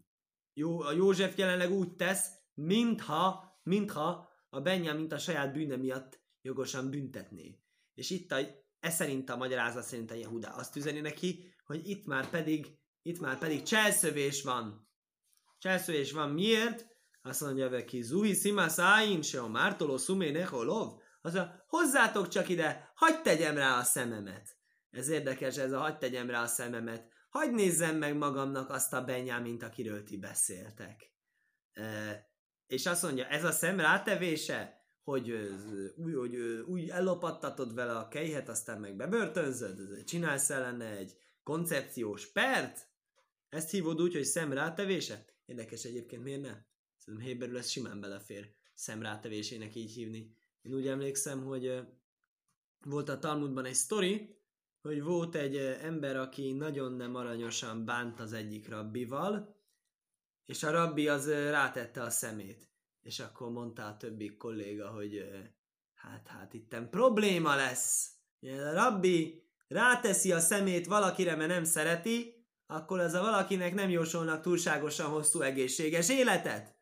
jó, 0.54 0.82
a 0.82 0.92
József 0.92 1.38
jelenleg 1.38 1.72
úgy 1.72 1.96
tesz, 1.96 2.30
mintha, 2.54 3.60
mintha 3.64 4.30
a 4.50 4.60
mint 4.94 5.12
a 5.12 5.18
saját 5.18 5.54
bűne 5.54 5.76
miatt 5.76 6.20
jogosan 6.42 6.90
büntetné. 6.90 7.60
És 7.94 8.10
itt 8.10 8.32
a, 8.32 8.38
ez 8.80 8.96
szerint 8.96 9.30
a 9.30 9.36
magyarázat 9.36 9.84
szerint 9.84 10.12
a 10.12 10.16
Jehuda 10.16 10.50
azt 10.50 10.76
üzeni 10.76 11.00
neki, 11.00 11.54
hogy 11.66 11.90
itt 11.90 12.06
már 12.06 12.30
pedig, 12.30 12.78
itt 13.02 13.20
már 13.20 13.38
pedig 13.38 13.64
cselszövés 13.64 14.44
van. 14.44 14.90
Cselszövés 15.58 16.12
van 16.12 16.30
miért? 16.30 16.88
Azt 17.22 17.42
mondja 17.42 17.70
veki, 17.70 18.02
zuhi 18.02 18.34
szima 18.34 18.68
száin, 18.68 19.22
se 19.22 19.42
a 19.42 19.48
mártoló 19.48 19.98
szumé 19.98 20.32
neholov. 20.32 21.00
Azt 21.22 21.36
mondja, 21.36 21.64
hozzátok 21.68 22.28
csak 22.28 22.50
ide, 22.50 22.92
hagyd 22.96 23.22
tegyem 23.22 23.56
rá 23.56 23.78
a 23.78 23.84
szememet. 23.84 24.59
Ez 24.90 25.08
érdekes, 25.10 25.58
ez 25.58 25.72
a 25.72 25.80
hagyd 25.80 25.98
tegyem 25.98 26.30
rá 26.30 26.42
a 26.42 26.48
szememet. 26.48 27.12
Hagyd 27.30 27.54
nézzem 27.54 27.98
meg 27.98 28.18
magamnak 28.18 28.70
azt 28.70 28.94
a 28.94 29.04
Benyámint, 29.04 29.64
akiről 29.64 30.04
ti 30.04 30.18
beszéltek. 30.18 31.14
E, 31.72 32.30
és 32.68 32.86
azt 32.86 33.04
mondja, 33.04 33.28
ez 33.28 33.44
a 33.44 33.52
szem 33.52 33.80
rátevése, 33.80 34.78
hogy 35.04 35.32
úgy, 35.96 36.14
hogy 36.16 36.36
úgy 36.66 36.90
ellopattatod 36.90 37.74
vele 37.74 37.98
a 37.98 38.08
kejhet, 38.08 38.50
aztán 38.50 38.80
meg 38.80 38.96
bebörtönzöd, 38.96 40.04
csinálsz 40.04 40.50
ellene 40.50 40.98
egy 40.98 41.14
koncepciós 41.44 42.32
pert, 42.32 42.88
ezt 43.50 43.70
hívod 43.70 44.02
úgy, 44.02 44.14
hogy 44.14 44.24
szem 44.24 44.54
rátevése? 44.54 45.26
Érdekes 45.46 45.84
egyébként, 45.84 46.24
miért 46.24 46.42
ne? 46.42 46.58
Szerintem 46.98 47.28
Héberül 47.28 47.58
ez 47.58 47.70
simán 47.70 48.00
belefér 48.00 48.54
szem 48.74 49.02
rátevésének 49.02 49.76
így 49.76 49.92
hívni. 49.92 50.36
Én 50.62 50.74
úgy 50.74 50.88
emlékszem, 50.88 51.44
hogy 51.44 51.82
volt 52.86 53.10
a 53.10 53.20
Talmudban 53.20 53.66
egy 53.66 53.74
sztori, 53.74 54.39
hogy 54.82 55.04
volt 55.04 55.36
egy 55.36 55.56
ember, 55.58 56.18
aki 56.18 56.52
nagyon 56.52 56.92
nem 56.92 57.16
aranyosan 57.16 57.86
bánt 57.86 58.20
az 58.20 58.34
egyik 58.34 58.70
rabbival, 58.70 59.58
és 60.46 60.64
a 60.64 60.72
rabbi 60.72 61.08
az 61.08 61.30
rátette 61.30 62.02
a 62.02 62.10
szemét. 62.10 62.70
És 63.02 63.20
akkor 63.20 63.50
mondta 63.52 63.86
a 63.86 63.98
többi 63.98 64.38
kolléga, 64.38 64.90
hogy 64.90 65.30
hát, 65.94 66.28
hát 66.28 66.54
itten 66.54 66.90
probléma 66.90 67.56
lesz. 67.56 68.12
A 68.42 68.74
rabbi 68.74 69.44
ráteszi 69.68 70.32
a 70.32 70.40
szemét 70.40 70.88
valakire, 70.88 71.36
mert 71.36 71.50
nem 71.50 71.64
szereti, 71.64 72.46
akkor 72.66 73.00
az 73.00 73.14
a 73.14 73.22
valakinek 73.22 73.74
nem 73.74 73.90
jósolnak 73.90 74.42
túlságosan 74.42 75.10
hosszú 75.10 75.42
egészséges 75.42 76.10
életet. 76.10 76.78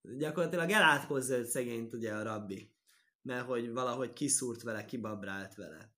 Gyakorlatilag 0.00 0.70
elátkozza 0.70 1.36
őt 1.36 1.46
szegényt 1.46 1.92
ugye 1.92 2.14
a 2.14 2.22
rabbi. 2.22 2.74
Mert 3.22 3.46
hogy 3.46 3.72
valahogy 3.72 4.12
kiszúrt 4.12 4.62
vele, 4.62 4.84
kibabrált 4.84 5.54
vele. 5.54 5.94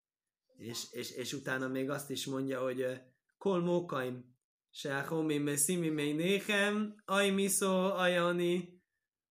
És, 0.57 0.93
és, 0.93 1.11
és 1.11 1.33
utána 1.33 1.69
még 1.69 1.91
azt 1.91 2.11
is 2.11 2.27
mondja, 2.27 2.61
hogy 2.61 3.01
kol 3.39 3.61
mókaim, 3.61 4.33
se 4.71 5.01
homim 5.01 5.57
szimi 5.57 6.13
néhem, 6.13 6.95
aj 7.05 7.31
miszó 7.31 7.93
ajani, 7.93 8.83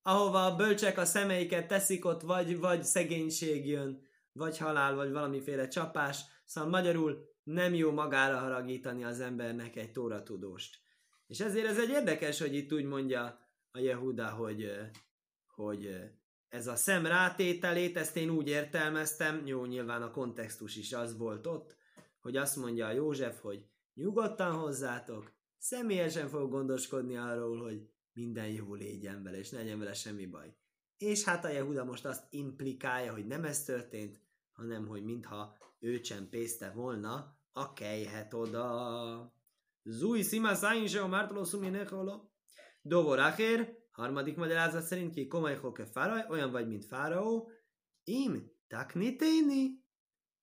ahova 0.02 0.46
a 0.46 0.56
bölcsek 0.56 0.98
a 0.98 1.06
szemeiket 1.06 1.68
teszik, 1.68 2.06
ott 2.06 2.22
vagy, 2.22 2.60
vagy 2.60 2.84
szegénység 2.84 3.68
jön, 3.68 4.02
vagy 4.32 4.58
halál, 4.58 4.96
vagy 4.96 5.12
valamiféle 5.12 5.68
csapás. 5.68 6.22
Szóval 6.46 6.70
magyarul 6.70 7.32
nem 7.44 7.74
jó 7.74 7.92
magára 7.92 8.38
haragítani 8.38 9.04
az 9.04 9.20
embernek 9.20 9.76
egy 9.76 9.92
tóratudóst. 9.92 10.82
És 11.28 11.40
ezért 11.40 11.68
ez 11.68 11.80
egy 11.80 11.90
érdekes, 11.90 12.40
hogy 12.40 12.56
itt 12.56 12.74
úgy 12.74 12.84
mondja 12.84 13.40
a 13.72 13.80
Jehuda, 13.80 14.30
hogy, 14.30 14.72
hogy 15.46 15.90
ez 16.54 16.68
a 16.68 16.76
szem 16.76 17.06
rátételét, 17.06 17.98
ezt 17.98 18.16
én 18.16 18.30
úgy 18.30 18.48
értelmeztem, 18.48 19.46
jó, 19.46 19.66
nyilván 19.66 20.02
a 20.02 20.12
kontextus 20.12 20.76
is 20.76 20.94
az 20.94 21.18
volt 21.18 21.48
ott, 21.48 21.76
hogy 22.22 22.38
azt 22.38 22.56
mondja 22.56 22.86
a 22.88 22.92
József, 22.92 23.42
hogy 23.42 23.66
nyugodtan 23.94 24.52
hozzátok, 24.52 25.34
személyesen 25.58 26.28
fog 26.28 26.50
gondoskodni 26.50 27.18
arról, 27.18 27.62
hogy 27.62 27.90
minden 28.12 28.48
jó 28.48 28.76
legyen 28.76 29.24
vele, 29.24 29.38
és 29.38 29.50
ne 29.50 29.58
legyen 29.58 29.80
vele 29.80 29.94
semmi 29.94 30.26
baj. 30.26 30.56
És 30.98 31.24
hát 31.24 31.46
a 31.46 31.50
Jehuda 31.50 31.84
most 31.84 32.06
azt 32.06 32.24
implikálja, 32.30 33.12
hogy 33.12 33.28
nem 33.28 33.44
ez 33.44 33.64
történt, 33.64 34.20
hanem 34.52 34.88
hogy 34.88 35.04
mintha 35.04 35.58
ő 35.80 36.00
csempészte 36.00 36.72
volna 36.72 37.38
a 37.52 37.74
kejhet 37.74 38.34
oda. 38.34 39.34
Zúj 39.84 40.22
szima 40.22 40.56
szájín 40.56 40.88
se 40.88 41.02
a 41.02 41.08
mártoló 41.08 41.44
szuménekolo. 41.44 42.22
Dovor 42.82 43.20
Acher, 43.20 43.83
harmadik 43.94 44.36
magyarázat 44.36 44.84
szerint 44.84 45.14
ki 45.14 45.28
komoly 45.28 45.56
hoke 45.56 45.86
fáraó, 45.86 46.30
olyan 46.30 46.52
vagy, 46.52 46.68
mint 46.68 46.86
fáraó. 46.86 47.52
Im 48.04 48.52
takniténi, 48.68 49.86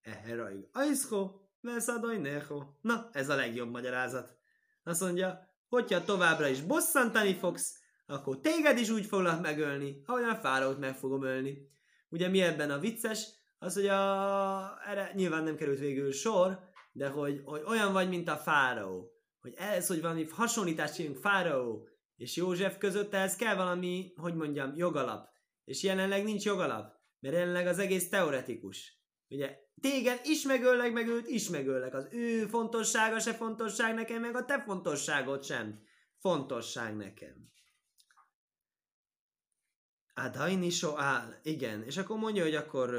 eheraig 0.02 0.68
ajszko, 0.72 1.30
veszadaj 1.60 2.18
neho. 2.18 2.62
Na, 2.80 3.08
ez 3.12 3.28
a 3.28 3.34
legjobb 3.34 3.70
magyarázat. 3.70 4.36
Azt 4.84 5.00
mondja, 5.00 5.48
hogyha 5.68 6.04
továbbra 6.04 6.48
is 6.48 6.62
bosszantani 6.62 7.34
fogsz, 7.34 7.78
akkor 8.06 8.40
téged 8.40 8.78
is 8.78 8.90
úgy 8.90 9.06
foglak 9.06 9.40
megölni, 9.40 10.02
ahogyan 10.06 10.36
fáraót 10.36 10.78
meg 10.78 10.96
fogom 10.96 11.22
ölni. 11.22 11.68
Ugye 12.08 12.28
mi 12.28 12.40
ebben 12.40 12.70
a 12.70 12.78
vicces? 12.78 13.28
Az, 13.58 13.74
hogy 13.74 13.86
a... 13.86 14.88
erre 14.88 15.10
nyilván 15.14 15.44
nem 15.44 15.56
került 15.56 15.78
végül 15.78 16.12
sor, 16.12 16.58
de 16.92 17.08
hogy, 17.08 17.40
hogy 17.44 17.62
olyan 17.66 17.92
vagy, 17.92 18.08
mint 18.08 18.28
a 18.28 18.36
fáraó. 18.36 19.12
Hogy 19.40 19.54
ez, 19.56 19.86
hogy 19.86 20.00
valami 20.00 20.26
hasonlítást 20.30 20.94
csinálunk 20.94 21.20
fáraó 21.20 21.88
és 22.20 22.36
József 22.36 22.78
között, 22.78 23.14
ez 23.14 23.36
kell 23.36 23.54
valami, 23.54 24.12
hogy 24.16 24.34
mondjam, 24.34 24.72
jogalap. 24.76 25.28
És 25.64 25.82
jelenleg 25.82 26.24
nincs 26.24 26.44
jogalap, 26.44 26.94
mert 27.20 27.34
jelenleg 27.34 27.66
az 27.66 27.78
egész 27.78 28.08
teoretikus. 28.08 29.02
Ugye, 29.28 29.58
téged 29.80 30.20
is 30.24 30.42
megöllek, 30.42 30.92
meg 30.92 31.08
őt 31.08 31.28
is 31.28 31.48
megöllek. 31.48 31.94
Az 31.94 32.08
ő 32.10 32.46
fontossága 32.46 33.18
se 33.18 33.34
fontosság 33.34 33.94
nekem, 33.94 34.20
meg 34.20 34.36
a 34.36 34.44
te 34.44 34.62
fontosságod 34.62 35.44
sem 35.44 35.82
fontosság 36.18 36.96
nekem. 36.96 37.52
Adhaini 40.14 40.70
so 40.70 40.96
áll. 40.96 41.34
Igen, 41.42 41.82
és 41.82 41.96
akkor 41.96 42.18
mondja, 42.18 42.42
hogy 42.42 42.54
akkor 42.54 42.90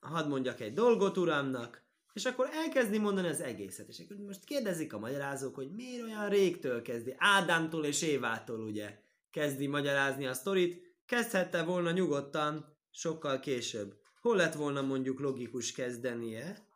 hadd 0.00 0.28
mondjak 0.28 0.60
egy 0.60 0.72
dolgot 0.72 1.16
uramnak, 1.16 1.81
és 2.12 2.24
akkor 2.24 2.48
elkezdi 2.52 2.98
mondani 2.98 3.28
az 3.28 3.40
egészet. 3.40 3.88
És 3.88 3.98
akkor 3.98 4.16
most 4.16 4.44
kérdezik 4.44 4.92
a 4.92 4.98
magyarázók, 4.98 5.54
hogy 5.54 5.70
miért 5.70 6.02
olyan 6.02 6.28
régtől 6.28 6.82
kezdi, 6.82 7.14
Ádámtól 7.18 7.84
és 7.84 8.02
Évától 8.02 8.60
ugye 8.60 8.98
kezdi 9.30 9.66
magyarázni 9.66 10.26
a 10.26 10.34
sztorit, 10.34 10.96
kezdhette 11.06 11.62
volna 11.62 11.90
nyugodtan 11.90 12.76
sokkal 12.90 13.40
később. 13.40 14.00
Hol 14.20 14.36
lett 14.36 14.54
volna 14.54 14.82
mondjuk 14.82 15.20
logikus 15.20 15.72
kezdenie? 15.72 16.70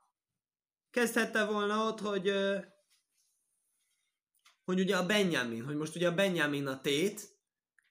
Kezdhette 0.91 1.45
volna 1.45 1.87
ott, 1.87 2.01
hogy 2.01 2.33
hogy 4.65 4.81
ugye 4.81 4.97
a 4.97 5.07
Benjamin, 5.07 5.65
hogy 5.65 5.77
most 5.77 5.97
ugye 5.97 6.09
a 6.09 6.15
Benjamin 6.15 6.67
a 6.67 6.81
tét, 6.81 7.21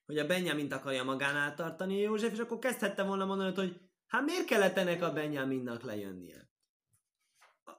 hogy 0.05 0.17
a 0.17 0.25
Benjamint 0.25 0.73
akarja 0.73 1.03
magánál 1.03 1.55
tartani 1.55 1.97
József, 1.97 2.31
és 2.31 2.39
akkor 2.39 2.59
kezdhette 2.59 3.03
volna 3.03 3.25
mondani, 3.25 3.55
hogy 3.55 3.79
hát 4.07 4.25
miért 4.25 4.45
kellett 4.45 4.77
ennek 4.77 5.01
a 5.01 5.13
Benjaminnak 5.13 5.83
lejönnie? 5.83 6.44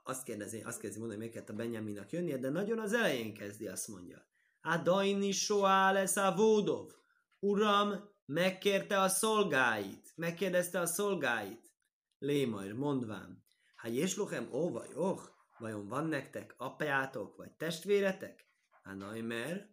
Azt 0.02 0.22
kérdezi, 0.22 0.62
azt 0.62 0.80
kezdi 0.80 0.98
mondani, 0.98 1.18
miért 1.18 1.32
kellett 1.32 1.48
a 1.48 1.54
Benjaminnak 1.54 2.12
jönnie, 2.12 2.38
de 2.38 2.48
nagyon 2.48 2.78
az 2.78 2.92
elején 2.92 3.34
kezdi, 3.34 3.66
azt 3.66 3.88
mondja. 3.88 4.26
Adaini 4.60 5.32
soá 5.32 5.92
lesz 5.92 6.16
a 6.16 6.34
Vódov. 6.36 6.90
Uram, 7.38 8.10
megkérte 8.24 9.00
a 9.00 9.08
szolgáit, 9.08 10.12
megkérdezte 10.16 10.80
a 10.80 10.86
szolgáit. 10.86 11.74
Lémajr, 12.18 12.72
mondván, 12.72 13.44
ha 13.76 13.88
jesluchem 13.88 14.48
vagy 14.50 14.90
oh, 14.94 15.20
vajon 15.58 15.88
van 15.88 16.06
nektek 16.06 16.54
apjátok 16.56 17.36
vagy 17.36 17.50
testvéretek? 17.52 18.50
Hanaimer, 18.82 19.70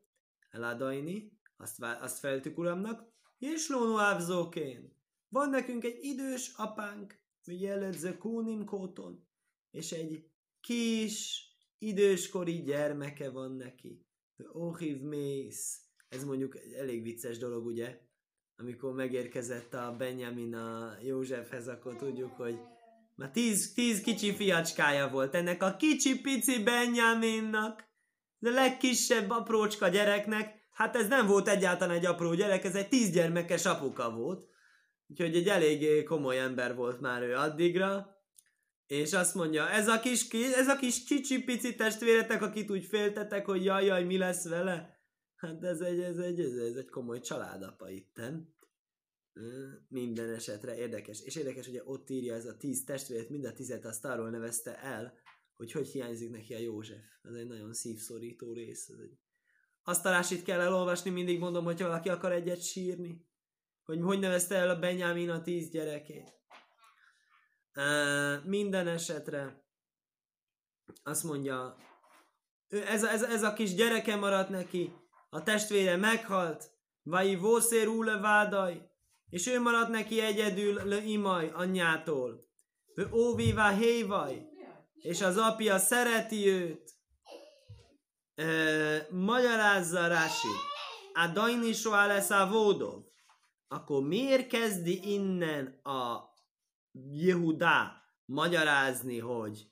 eladaini, 0.50 1.40
azt, 1.58 1.84
azt 2.02 2.20
feltük 2.20 2.58
uramnak, 2.58 3.04
jeslónu 3.38 3.98
ávzókén. 3.98 5.02
Van 5.30 5.50
nekünk 5.50 5.84
egy 5.84 5.98
idős 6.02 6.54
apánk, 6.56 7.22
Jeledző 7.46 8.18
Kúnim 8.18 8.66
Kóton, 8.66 9.28
és 9.74 9.92
egy 9.92 10.26
kis 10.62 11.48
időskori 11.78 12.62
gyermeke 12.62 13.30
van 13.30 13.52
neki. 13.52 14.06
Ohiv 14.52 15.02
mész. 15.02 15.82
Ez 16.10 16.24
mondjuk 16.24 16.58
egy 16.58 16.74
elég 16.74 17.04
vicces 17.04 17.38
dolog, 17.38 17.66
ugye? 17.66 18.02
amikor 18.58 18.94
megérkezett 18.94 19.74
a 19.74 19.96
Benjamin 19.98 20.56
a 20.56 20.98
Józsefhez, 21.02 21.68
akkor 21.68 21.96
tudjuk, 21.96 22.32
hogy 22.32 22.60
már 23.16 23.32
tíz, 23.32 23.74
tíz 23.74 24.02
kicsi 24.02 24.36
fiacskája 24.36 25.10
volt 25.10 25.36
ennek 25.36 25.64
a 25.64 25.76
kicsi 25.76 26.22
pici 26.22 26.64
Benjaminnak, 26.64 27.84
de 28.40 28.50
legkisebb 28.50 29.30
aprócska 29.30 29.88
gyereknek, 29.88 30.54
hát 30.72 30.96
ez 30.96 31.08
nem 31.08 31.28
volt 31.28 31.48
egyáltalán 31.48 31.96
egy 31.96 32.06
apró 32.06 32.34
gyerek, 32.34 32.64
ez 32.64 32.76
egy 32.76 32.88
tíz 32.88 33.12
gyermekes 33.12 33.66
apuka 33.66 34.12
volt, 34.12 34.48
úgyhogy 35.08 35.36
egy 35.36 35.48
elég 35.48 36.04
komoly 36.04 36.40
ember 36.40 36.76
volt 36.76 37.02
már 37.02 37.22
ő 37.22 37.36
addigra, 37.36 38.13
és 38.88 39.14
azt 39.14 39.36
mondja, 39.36 39.70
ez 39.70 39.88
a 39.88 40.00
kis, 40.00 40.30
ez 40.32 40.68
a 40.68 40.76
kis 40.76 41.04
csicsi 41.04 41.44
pici 41.44 41.76
testvéretek, 41.76 42.42
akit 42.42 42.72
úgy 42.72 42.86
féltetek, 42.86 43.46
hogy 43.46 43.64
jaj, 43.64 43.86
jaj, 43.86 44.04
mi 44.04 44.18
lesz 44.18 44.48
vele, 44.48 44.94
Hát 45.44 45.64
ez 45.64 45.82
egy, 45.82 46.00
ez 46.00 46.18
egy, 46.18 46.40
ez, 46.40 46.56
ez 46.56 46.76
egy 46.76 46.90
komoly 46.90 47.20
családapa 47.20 47.90
itten. 47.90 48.56
Minden 49.88 50.30
esetre 50.30 50.78
érdekes. 50.78 51.22
És 51.22 51.36
érdekes, 51.36 51.66
hogy 51.66 51.82
ott 51.86 52.10
írja 52.10 52.36
ez 52.36 52.46
a 52.46 52.58
tíz 52.58 52.84
testvért, 52.84 53.30
mind 53.30 53.46
a 53.46 53.54
tizet 53.54 53.86
azt 53.86 54.06
arról 54.06 54.30
nevezte 54.30 54.80
el, 54.80 55.14
hogy 55.56 55.72
hogy 55.72 55.88
hiányzik 55.88 56.30
neki 56.30 56.54
a 56.54 56.58
József. 56.58 57.04
Ez 57.24 57.34
egy 57.34 57.48
nagyon 57.48 57.74
szívszorító 57.74 58.54
rész. 58.54 58.90
Ez 58.90 59.00
egy... 59.00 59.18
Azt 59.82 60.06
a 60.06 60.24
kell 60.46 60.60
elolvasni, 60.60 61.10
mindig 61.10 61.40
mondom, 61.40 61.64
hogyha 61.64 61.88
valaki 61.88 62.10
akar 62.10 62.32
egyet 62.32 62.62
sírni. 62.62 63.26
Hogy 63.84 64.02
hogy 64.02 64.20
nevezte 64.20 64.56
el 64.56 64.70
a 64.70 64.80
Benyámin 64.80 65.30
a 65.30 65.42
tíz 65.42 65.70
gyerekét. 65.70 66.34
Minden 68.44 68.88
esetre 68.88 69.64
azt 71.04 71.24
mondja, 71.24 71.76
ez, 72.70 73.04
ez, 73.04 73.22
ez 73.24 73.44
a 73.44 73.54
kis 73.54 73.74
gyereke 73.76 74.16
maradt 74.16 74.50
neki, 74.50 74.94
a 75.30 75.44
testvére 75.44 75.96
meghalt, 75.96 76.72
vai 77.04 77.36
vószér 77.36 77.88
úle 77.88 78.20
és 79.30 79.48
ő 79.48 79.62
maradt 79.62 79.90
neki 79.90 80.20
egyedül 80.20 80.84
le 80.84 81.04
imaj 81.04 81.52
anyjától. 81.54 82.48
Ő 82.96 83.10
óvívá 83.12 83.72
hévaj, 83.72 84.48
és 84.96 85.22
az 85.22 85.38
apja 85.38 85.78
szereti 85.78 86.48
őt. 86.48 86.92
E, 88.36 89.08
magyarázza 89.12 90.08
Rási, 90.08 90.48
a 91.14 91.28
dajni 91.28 91.74
soha 91.74 92.08
lesz 92.08 92.30
a 92.30 92.48
vódov. 92.48 93.04
Akkor 93.68 94.04
miért 94.04 94.48
kezdi 94.48 95.14
innen 95.14 95.80
a 95.84 96.33
Jehudá 97.12 98.02
magyarázni, 98.26 99.20
hogy 99.20 99.68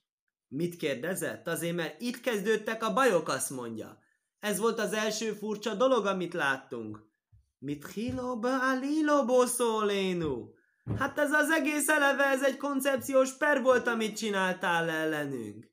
mit 0.48 0.76
kérdezett? 0.76 1.48
Azért, 1.48 1.76
mert 1.76 2.02
itt 2.02 2.20
kezdődtek 2.20 2.84
a 2.84 2.94
bajok, 2.94 3.28
azt 3.28 3.50
mondja. 3.50 4.00
Ez 4.40 4.60
volt 4.60 4.80
az 4.80 4.94
első 4.94 5.32
furcsa 5.32 5.76
dolog, 5.76 6.06
amit 6.06 6.34
láttunk. 6.34 7.10
Mit 7.58 7.88
hiloba 7.88 8.70
alilobo 8.72 9.46
szólénu? 9.46 10.54
Hát 10.98 11.18
ez 11.18 11.32
az 11.32 11.50
egész 11.50 11.88
eleve, 11.90 12.24
ez 12.24 12.44
egy 12.44 12.58
koncepciós 12.58 13.38
per 13.38 13.62
volt, 13.62 13.88
amit 13.88 14.18
csináltál 14.18 14.90
ellenünk. 14.90 15.72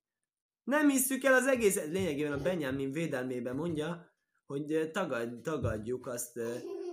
Nem 0.65 0.89
hiszük 0.89 1.25
el 1.25 1.35
az 1.35 1.47
egész, 1.47 1.75
lényegében 1.75 2.33
a 2.33 2.43
Benjamin 2.43 2.93
védelmében 2.93 3.57
mondja, 3.57 4.13
hogy 4.47 4.91
tagad, 4.93 5.41
tagadjuk 5.43 6.07
azt, 6.07 6.41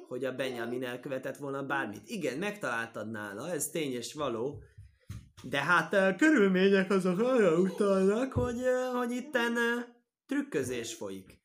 hogy 0.08 0.26
a 0.26 0.36
Benjamin 0.36 0.84
elkövetett 0.84 1.38
volna 1.38 1.66
bármit. 1.66 2.02
Igen, 2.06 2.38
megtaláltad 2.38 3.12
nála, 3.12 3.52
ez 3.52 3.70
tény 3.70 3.94
és 3.94 4.14
való, 4.14 4.64
de 5.44 5.62
hát 5.62 5.94
a 5.94 6.16
körülmények 6.16 6.92
azok 6.92 7.20
arra 7.20 7.60
utalnak, 7.60 8.34
hogy, 8.34 8.62
hogy 8.94 9.12
itten 9.12 9.54
trükközés 10.26 10.94
folyik. 10.94 11.40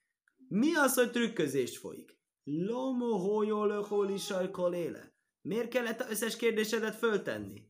Mi 0.49 0.75
az, 0.75 0.95
hogy 0.95 1.11
trükközés 1.11 1.79
folyik? 1.79 2.19
Lomo 2.45 3.17
hoyol 3.17 3.87
koléle. 4.53 5.13
Miért 5.43 5.69
kellett 5.69 6.01
az 6.01 6.11
összes 6.11 6.37
kérdésedet 6.37 6.97
föltenni? 6.97 7.63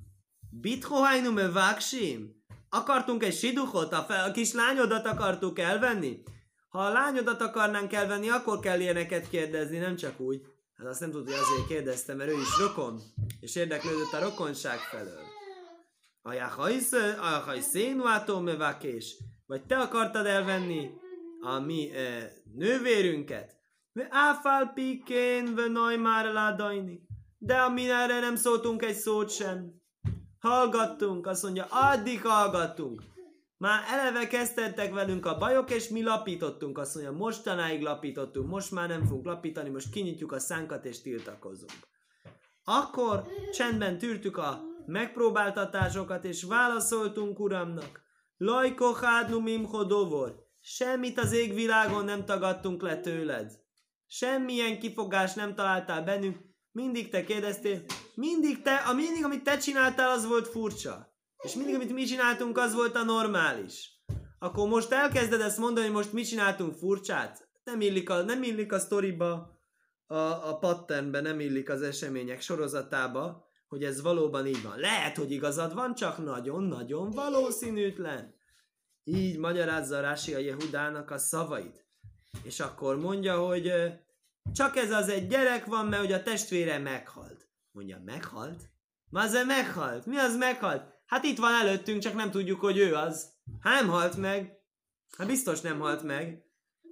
Bithohainu 0.50 1.32
me 1.32 1.50
váksim? 1.50 2.38
Akartunk 2.68 3.22
egy 3.22 3.34
siduchot, 3.34 3.92
a, 3.92 4.02
fel, 4.02 4.28
a 4.28 4.32
kis 4.32 4.52
lányodat 4.52 5.06
akartuk 5.06 5.58
elvenni? 5.58 6.22
Ha 6.68 6.78
a 6.78 6.92
lányodat 6.92 7.40
akarnánk 7.40 7.92
elvenni, 7.92 8.28
akkor 8.28 8.60
kell 8.60 8.80
ilyeneket 8.80 9.28
kérdezni, 9.28 9.78
nem 9.78 9.96
csak 9.96 10.20
úgy. 10.20 10.42
Hát 10.80 10.88
azt 10.88 11.00
nem 11.00 11.10
tudja, 11.10 11.34
azért 11.34 11.66
kérdeztem, 11.66 12.16
mert 12.16 12.30
ő 12.30 12.40
is 12.40 12.58
rokon, 12.58 13.00
és 13.40 13.56
érdeklődött 13.56 14.12
a 14.12 14.20
rokonság 14.20 14.78
felől. 14.78 15.22
Ajahajszénuátó 16.22 18.40
mevakés, 18.40 19.16
vagy 19.46 19.62
te 19.62 19.78
akartad 19.78 20.26
elvenni 20.26 20.90
a 21.40 21.58
mi 21.58 21.90
e, 21.90 22.32
nővérünket? 22.54 23.56
Ve 23.92 24.06
áfál 24.10 24.72
pikén, 24.74 25.54
ve 25.54 25.96
már 25.96 26.32
ládajni. 26.32 27.06
De 27.38 27.56
amin 27.56 27.90
erre 27.90 28.20
nem 28.20 28.36
szóltunk 28.36 28.82
egy 28.82 28.96
szót 28.96 29.30
sem. 29.30 29.74
Hallgattunk, 30.38 31.26
azt 31.26 31.42
mondja, 31.42 31.66
addig 31.70 32.22
hallgattunk. 32.22 33.02
Már 33.60 33.82
eleve 33.88 34.26
kezdtettek 34.26 34.92
velünk 34.92 35.26
a 35.26 35.38
bajok, 35.38 35.70
és 35.70 35.88
mi 35.88 36.02
lapítottunk, 36.02 36.78
azt 36.78 36.94
mondja, 36.94 37.12
mostanáig 37.12 37.82
lapítottunk, 37.82 38.50
most 38.50 38.70
már 38.70 38.88
nem 38.88 39.04
fogunk 39.04 39.24
lapítani, 39.24 39.68
most 39.68 39.90
kinyitjuk 39.90 40.32
a 40.32 40.38
szánkat 40.38 40.84
és 40.84 41.02
tiltakozunk. 41.02 41.72
Akkor 42.64 43.26
csendben 43.52 43.98
tűrtük 43.98 44.36
a 44.36 44.60
megpróbáltatásokat, 44.86 46.24
és 46.24 46.42
válaszoltunk 46.42 47.40
uramnak. 47.40 48.02
Lajko 48.36 48.92
hádnu 48.92 49.40
mimchodovor. 49.40 50.34
Semmit 50.60 51.18
az 51.18 51.32
égvilágon 51.32 52.04
nem 52.04 52.24
tagadtunk 52.24 52.82
le 52.82 53.00
tőled. 53.00 53.52
Semmilyen 54.06 54.78
kifogást 54.78 55.36
nem 55.36 55.54
találtál 55.54 56.02
bennünk. 56.02 56.38
Mindig 56.72 57.08
te 57.08 57.24
kérdeztél, 57.24 57.84
mindig 58.14 58.62
te, 58.62 58.74
a 58.74 58.92
mindig, 58.92 59.24
amit 59.24 59.44
te 59.44 59.56
csináltál, 59.56 60.10
az 60.10 60.26
volt 60.26 60.48
furcsa. 60.48 61.09
És 61.42 61.54
mindig, 61.54 61.74
amit 61.74 61.92
mi 61.92 62.04
csináltunk, 62.04 62.58
az 62.58 62.74
volt 62.74 62.96
a 62.96 63.04
normális. 63.04 64.02
Akkor 64.38 64.68
most 64.68 64.92
elkezded 64.92 65.40
ezt 65.40 65.58
mondani, 65.58 65.86
hogy 65.86 65.94
most 65.94 66.12
mi 66.12 66.22
csináltunk 66.22 66.74
furcsát? 66.74 67.48
Nem 67.64 67.80
illik 67.80 68.10
a, 68.10 68.22
nem 68.22 68.42
illik 68.42 68.72
a 68.72 68.78
sztoriba, 68.78 69.58
a, 70.06 70.48
a 70.48 70.58
patternbe, 70.58 71.20
nem 71.20 71.40
illik 71.40 71.70
az 71.70 71.82
események 71.82 72.40
sorozatába, 72.40 73.48
hogy 73.68 73.84
ez 73.84 74.02
valóban 74.02 74.46
így 74.46 74.62
van. 74.62 74.78
Lehet, 74.78 75.16
hogy 75.16 75.30
igazad 75.30 75.74
van, 75.74 75.94
csak 75.94 76.24
nagyon-nagyon 76.24 77.10
valószínűtlen. 77.10 78.34
Így 79.04 79.38
magyarázza 79.38 80.00
Rási 80.00 80.34
a 80.34 80.38
Jehudának 80.38 81.10
a 81.10 81.18
szavait. 81.18 81.86
És 82.42 82.60
akkor 82.60 82.96
mondja, 82.96 83.46
hogy 83.46 83.72
csak 84.52 84.76
ez 84.76 84.90
az 84.90 85.08
egy 85.08 85.26
gyerek 85.26 85.64
van, 85.64 85.86
mert 85.86 86.02
hogy 86.02 86.12
a 86.12 86.22
testvére 86.22 86.78
meghalt. 86.78 87.48
Mondja, 87.70 88.00
meghalt? 88.04 88.70
Ma 89.10 89.20
az 89.20 89.44
meghalt. 89.46 90.06
Mi 90.06 90.16
az 90.16 90.36
meghalt? 90.36 90.99
Hát 91.10 91.24
itt 91.24 91.38
van 91.38 91.54
előttünk, 91.54 92.02
csak 92.02 92.14
nem 92.14 92.30
tudjuk, 92.30 92.60
hogy 92.60 92.78
ő 92.78 92.94
az. 92.94 93.32
Hát 93.60 93.80
nem 93.80 93.90
halt 93.90 94.16
meg. 94.16 94.58
Hát 95.16 95.26
biztos 95.26 95.60
nem 95.60 95.78
halt 95.78 96.02
meg. 96.02 96.44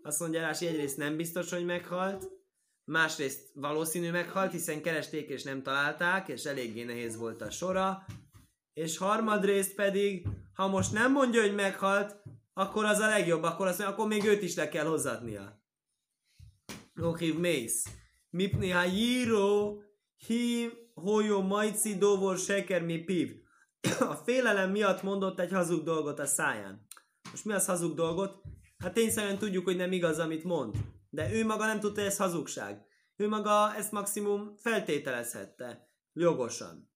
Azt 0.03 0.21
mondja 0.21 0.41
Rási, 0.41 0.67
egyrészt 0.67 0.97
nem 0.97 1.17
biztos, 1.17 1.51
hogy 1.51 1.65
meghalt 1.65 2.37
másrészt 2.89 3.51
valószínű 3.55 4.11
meghalt, 4.11 4.53
hiszen 4.53 4.83
keresték 4.83 5.29
és 5.29 5.43
nem 5.43 5.63
találták, 5.63 6.29
és 6.29 6.45
eléggé 6.45 6.85
nehéz 6.85 7.17
volt 7.17 7.43
a 7.43 7.51
sora, 7.51 8.07
és 8.73 8.97
harmadrészt 8.97 9.75
pedig, 9.75 10.27
ha 10.53 10.69
most 10.69 10.93
nem 10.93 11.13
mondja, 11.13 11.41
hogy 11.41 11.55
meghalt, 11.55 12.17
akkor 12.53 12.85
az 12.85 12.99
a 12.99 13.07
legjobb, 13.07 13.43
akkor, 13.43 13.67
azt 13.67 13.79
mondja, 13.79 13.97
akkor 13.97 14.09
még 14.09 14.25
őt 14.25 14.43
is 14.43 14.55
le 14.55 14.69
kell 14.69 14.87
hozatnia. 14.87 15.63
Okiv 17.01 17.39
mész. 17.39 17.87
Mipni 18.31 18.71
ha 18.71 18.85
jíró, 18.85 19.83
hi 20.27 20.71
hojo 20.95 21.43
majci 21.43 21.97
dovor 21.97 22.39
seker 22.39 22.83
mi 22.83 22.99
piv. 22.99 23.47
A 23.99 24.15
félelem 24.15 24.71
miatt 24.71 25.03
mondott 25.03 25.41
egy 25.41 25.53
hazug 25.53 25.83
dolgot 25.83 26.19
a 26.19 26.27
száján. 26.27 26.87
Most 27.31 27.45
mi 27.45 27.53
az 27.53 27.67
hazug 27.67 27.95
dolgot? 27.95 28.43
Hát 28.79 28.93
tényszerűen 28.93 29.39
tudjuk, 29.39 29.65
hogy 29.65 29.77
nem 29.77 29.93
igaz, 29.93 30.19
amit 30.19 30.45
mond. 30.45 30.77
De 31.11 31.33
ő 31.33 31.45
maga 31.45 31.67
nem 31.67 31.81
tudta, 31.81 32.01
hogy 32.01 32.11
ez 32.11 32.17
hazugság. 32.17 32.87
Ő 33.17 33.29
maga 33.29 33.75
ezt 33.75 33.93
maximum 33.93 34.57
feltételezhette. 34.57 35.89
Jogosan. 36.13 36.91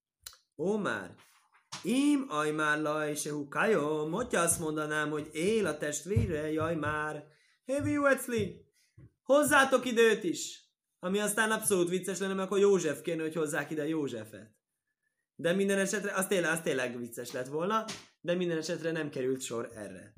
Ó 0.57 0.77
már, 0.77 1.15
Im 1.83 2.27
aj 2.29 2.51
már 2.51 2.81
laj 2.81 3.15
se 3.15 3.31
hukajom, 3.31 4.13
hogyha 4.13 4.41
azt 4.41 4.61
mondanám, 4.61 5.11
hogy 5.11 5.29
él 5.33 5.67
a 5.67 5.79
testvére, 5.79 6.53
jaj 6.53 6.75
már. 6.75 7.27
Hevi 7.67 7.97
Wetzli, 7.97 8.67
hozzátok 9.23 9.87
időt 9.87 10.25
is. 10.25 10.71
Ami 10.99 11.19
aztán 11.19 11.51
abszolút 11.51 11.89
vicces 11.89 12.19
lenne, 12.19 12.35
mert 12.35 12.47
akkor 12.47 12.59
József 12.59 13.03
kéne, 13.03 13.23
hogy 13.23 13.35
hozzák 13.35 13.71
ide 13.71 13.89
Józsefet. 13.89 14.55
De 15.35 15.53
minden 15.53 15.79
esetre, 15.79 16.15
az 16.15 16.27
tényleg, 16.27 16.51
az 16.51 16.61
tényleg 16.61 16.99
vicces 16.99 17.33
lett 17.33 17.49
volna, 17.49 17.85
de 18.21 18.35
minden 18.35 18.59
esetre 18.59 18.91
nem 18.91 19.11
került 19.11 19.43
sor 19.43 19.71
erre. 19.75 20.13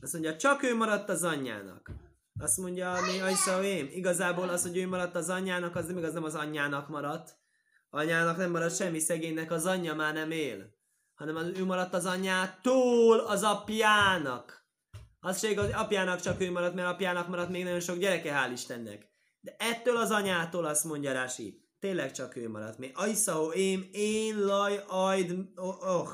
Azt 0.00 0.12
mondja, 0.12 0.36
csak 0.36 0.62
ő 0.62 0.76
maradt 0.76 1.08
az 1.08 1.22
anyjának. 1.22 1.90
Azt 2.38 2.56
mondja, 2.56 2.96
mi 3.12 3.20
Ajszaém, 3.20 3.88
igazából 3.90 4.48
az, 4.48 4.62
hogy 4.62 4.76
ő 4.76 4.88
maradt 4.88 5.14
az 5.14 5.28
anyjának, 5.28 5.76
az 5.76 5.86
nem 5.86 5.98
igaz, 5.98 6.12
nem 6.12 6.24
az 6.24 6.34
anyjának 6.34 6.88
maradt. 6.88 7.36
Anyának 7.90 8.36
nem 8.36 8.50
maradt 8.50 8.76
semmi, 8.76 8.98
szegénynek 8.98 9.50
az 9.50 9.66
anyja 9.66 9.94
már 9.94 10.14
nem 10.14 10.30
él. 10.30 10.74
Hanem 11.14 11.36
az, 11.36 11.46
ő 11.56 11.64
maradt 11.64 11.94
az 11.94 12.06
anyjától 12.06 13.18
az 13.18 13.42
apjának. 13.42 14.66
Az 15.20 15.38
se 15.38 15.50
igaz, 15.50 15.70
apjának 15.72 16.20
csak 16.20 16.40
ő 16.40 16.50
maradt, 16.50 16.74
mert 16.74 16.88
apjának 16.88 17.28
maradt 17.28 17.50
még 17.50 17.64
nagyon 17.64 17.80
sok 17.80 17.96
gyereke, 17.96 18.32
hál' 18.32 18.52
Istennek. 18.52 19.08
De 19.40 19.54
ettől 19.58 19.96
az 19.96 20.10
anyától 20.10 20.64
azt 20.64 20.84
mondja 20.84 21.12
Rási, 21.12 21.63
tényleg 21.84 22.12
csak 22.12 22.36
ő 22.36 22.48
maradt. 22.48 22.78
Mi 22.78 22.90
Ajszaó, 22.94 23.52
én, 23.52 23.88
én 23.92 24.44
laj, 24.44 24.84
ajd, 24.88 25.48
oh, 25.54 25.88
oh. 25.88 26.08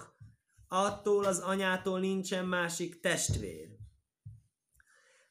Attól 0.68 1.24
az 1.24 1.38
anyától 1.38 2.00
nincsen 2.00 2.46
másik 2.46 3.00
testvér. 3.00 3.68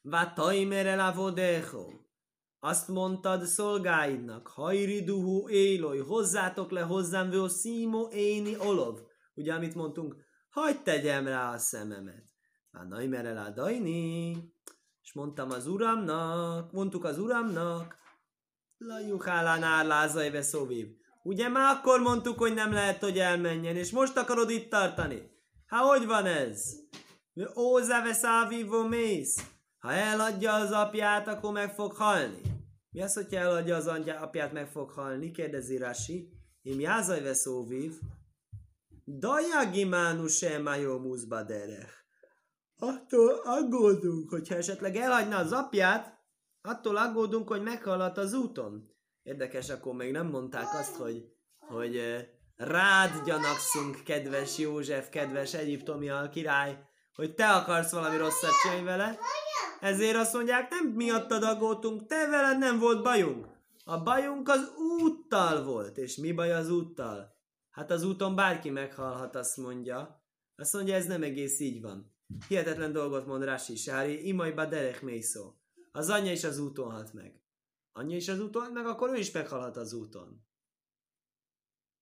Vataimer 0.01 0.95
la 0.95 1.07
avodecho. 1.07 1.87
Azt 2.59 2.87
mondtad 2.87 3.43
szolgáidnak, 3.45 4.47
hajriduhu 4.47 5.49
éloj, 5.49 5.97
hozzátok 5.97 6.71
le 6.71 6.81
hozzám 6.81 7.29
vő 7.29 7.47
szímo 7.47 8.07
éni 8.11 8.57
olov. 8.59 8.99
Ugye, 9.35 9.53
amit 9.53 9.75
mondtunk, 9.75 10.15
hagyd 10.49 10.83
tegyem 10.83 11.27
rá 11.27 11.53
a 11.53 11.57
szememet. 11.57 12.25
Vataimer 12.71 13.33
la 13.33 13.49
dajni. 13.49 14.31
És 15.01 15.13
mondtam 15.13 15.51
az 15.51 15.67
uramnak, 15.67 16.71
mondtuk 16.71 17.03
az 17.03 17.19
uramnak, 17.19 17.97
lajuhálán 18.79 19.63
árlázai 19.63 20.29
veszóvív. 20.29 20.87
Ugye 21.23 21.47
már 21.47 21.75
akkor 21.75 21.99
mondtuk, 21.99 22.39
hogy 22.39 22.53
nem 22.53 22.71
lehet, 22.71 23.03
hogy 23.03 23.19
elmenjen, 23.19 23.75
és 23.75 23.91
most 23.91 24.17
akarod 24.17 24.49
itt 24.49 24.69
tartani. 24.69 25.31
Hát 25.65 25.83
hogy 25.83 26.05
van 26.05 26.25
ez? 26.25 26.73
Ózeve 27.57 28.13
szávívo 28.13 28.87
mész. 28.87 29.47
Ha 29.79 29.91
eladja 29.91 30.53
az 30.53 30.71
apját, 30.71 31.27
akkor 31.27 31.51
meg 31.51 31.73
fog 31.73 31.93
halni. 31.93 32.41
Mi 32.89 33.01
az, 33.01 33.13
hogyha 33.13 33.39
eladja 33.39 33.75
az 33.75 33.87
apját, 34.21 34.53
meg 34.53 34.67
fog 34.67 34.91
halni? 34.91 35.31
Kérdezi 35.31 35.77
Rasi. 35.77 36.29
Im 36.61 36.79
jázaj 36.79 37.21
veszóvív. 37.21 37.93
Dajagimánu 39.05 40.27
sem 40.27 40.69
jó 40.81 40.97
muszbaderech. 40.97 41.93
Attól 42.77 43.41
aggódunk, 43.43 44.29
hogyha 44.29 44.55
esetleg 44.55 44.95
elhagyna 44.95 45.37
az 45.37 45.51
apját, 45.51 46.18
attól 46.61 46.97
aggódunk, 46.97 47.47
hogy 47.47 47.61
meghaladt 47.61 48.17
az 48.17 48.33
úton. 48.33 48.93
Érdekes, 49.23 49.69
akkor 49.69 49.93
még 49.93 50.11
nem 50.11 50.27
mondták 50.27 50.73
azt, 50.73 50.95
hogy, 50.95 51.25
hogy 51.59 52.01
rád 52.55 53.25
gyanakszunk, 53.25 54.03
kedves 54.03 54.57
József, 54.57 55.09
kedves 55.09 55.53
egyiptomi 55.53 56.09
király, 56.31 56.87
hogy 57.13 57.35
te 57.35 57.49
akarsz 57.49 57.91
valami 57.91 58.17
rosszat 58.17 58.51
csinálni 58.61 58.83
vele. 58.83 59.19
Ezért 59.79 60.15
azt 60.15 60.33
mondják, 60.33 60.69
nem 60.69 60.87
miattad 60.87 61.43
aggódtunk, 61.43 62.05
te 62.05 62.27
veled 62.29 62.57
nem 62.57 62.79
volt 62.79 63.03
bajunk. 63.03 63.47
A 63.83 64.03
bajunk 64.03 64.49
az 64.49 64.73
úttal 65.01 65.63
volt. 65.63 65.97
És 65.97 66.15
mi 66.15 66.31
baj 66.31 66.51
az 66.51 66.69
úttal? 66.69 67.37
Hát 67.71 67.91
az 67.91 68.03
úton 68.03 68.35
bárki 68.35 68.69
meghalhat, 68.69 69.35
azt 69.35 69.57
mondja. 69.57 70.23
Azt 70.55 70.73
mondja, 70.73 70.95
ez 70.95 71.05
nem 71.05 71.23
egész 71.23 71.59
így 71.59 71.81
van. 71.81 72.13
Hihetetlen 72.47 72.91
dolgot 72.91 73.25
mond 73.25 73.43
Rashi 73.43 73.75
Sári, 73.75 74.27
imaj 74.27 74.51
baderech 74.51 75.03
mészó. 75.03 75.53
Az 75.91 76.09
anyja 76.09 76.31
is 76.31 76.43
az 76.43 76.59
úton 76.59 76.91
halt 76.91 77.13
meg. 77.13 77.41
Anyja 77.91 78.15
is 78.15 78.27
az 78.27 78.39
úton 78.39 78.61
halt 78.61 78.73
meg, 78.73 78.85
akkor 78.85 79.09
ő 79.09 79.15
is 79.15 79.31
meghalhat 79.31 79.77
az 79.77 79.93
úton. 79.93 80.47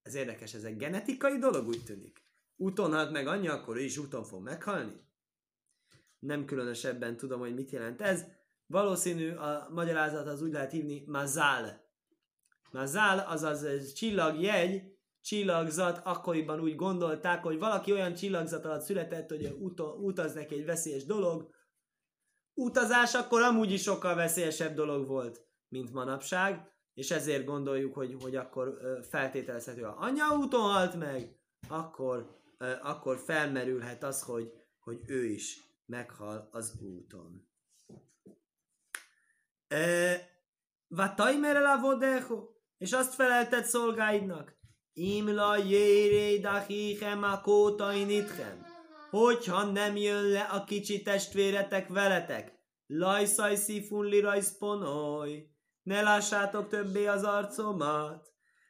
Ez 0.02 0.15
érdekes, 0.15 0.54
ez 0.54 0.63
egy 0.63 0.78
genetikai 0.78 1.38
dolog, 1.38 1.67
úgy 1.67 1.84
tűnik. 1.84 2.26
Úton 2.56 2.91
halt 2.91 3.12
meg 3.12 3.28
anyja, 3.28 3.54
akkor 3.54 3.78
ő 3.78 3.82
is 3.82 3.97
úton 3.97 4.23
fog 4.23 4.43
meghalni? 4.43 5.06
Nem 6.19 6.45
különösebben 6.45 7.17
tudom, 7.17 7.39
hogy 7.39 7.54
mit 7.54 7.71
jelent 7.71 8.02
ez. 8.02 8.23
Valószínű 8.65 9.32
a 9.32 9.69
magyarázat 9.71 10.28
az 10.28 10.41
úgy 10.41 10.52
lehet 10.52 10.71
hívni 10.71 11.04
mazál. 11.06 11.86
Mazál, 12.71 13.19
azaz 13.19 13.63
ez 13.63 13.93
csillagjegy, 13.93 14.97
csillagzat, 15.21 16.02
akkoriban 16.04 16.60
úgy 16.60 16.76
gondolták, 16.76 17.43
hogy 17.43 17.60
valaki 17.60 17.91
olyan 17.91 18.13
csillagzat 18.13 18.65
alatt 18.65 18.82
született, 18.82 19.30
hogy 19.30 19.56
utaz 20.00 20.34
neki 20.34 20.56
egy 20.56 20.65
veszélyes 20.65 21.06
dolog. 21.06 21.56
Utazás 22.60 23.13
akkor 23.13 23.41
amúgy 23.41 23.72
is 23.72 23.82
sokkal 23.82 24.15
veszélyesebb 24.15 24.76
dolog 24.76 25.08
volt, 25.08 25.46
mint 25.70 25.93
manapság, 25.93 26.72
és 26.93 27.12
ezért 27.12 27.46
gondoljuk, 27.46 27.93
hogy, 27.93 28.17
hogy 28.22 28.36
akkor 28.36 28.78
feltételezhető, 29.10 29.82
ha 29.82 29.96
anya 30.00 30.38
úton 30.38 30.62
halt 30.62 30.96
meg, 30.96 31.39
akkor, 31.67 32.39
akkor 32.82 33.17
felmerülhet 33.17 34.04
az, 34.04 34.22
hogy, 34.22 34.52
hogy 34.80 35.02
ő 35.08 35.26
is 35.26 35.60
meghal 35.86 36.50
az 36.52 36.74
úton. 36.82 37.48
Vatajmer 40.88 41.56
el 41.56 41.65
és 42.78 42.93
azt 42.93 43.13
felelted 43.13 43.65
szolgáidnak, 43.65 44.56
Imla 44.93 45.58
jéré 45.58 46.39
dachichem 46.39 47.24
a 47.24 47.41
kótainitchem. 47.41 48.77
Hogyha 49.10 49.63
nem 49.63 49.96
jön 49.96 50.24
le 50.24 50.41
a 50.41 50.63
kicsi 50.63 51.02
testvéretek 51.02 51.88
veletek, 51.88 52.60
lajszaj 52.88 53.56
szifun 53.56 54.06
lirajsz 54.06 54.58
ponoly, 54.58 55.50
ne 55.84 56.02
lássátok 56.02 56.67
többé 56.67 57.06
az 57.06 57.24
arcomat. 57.24 58.28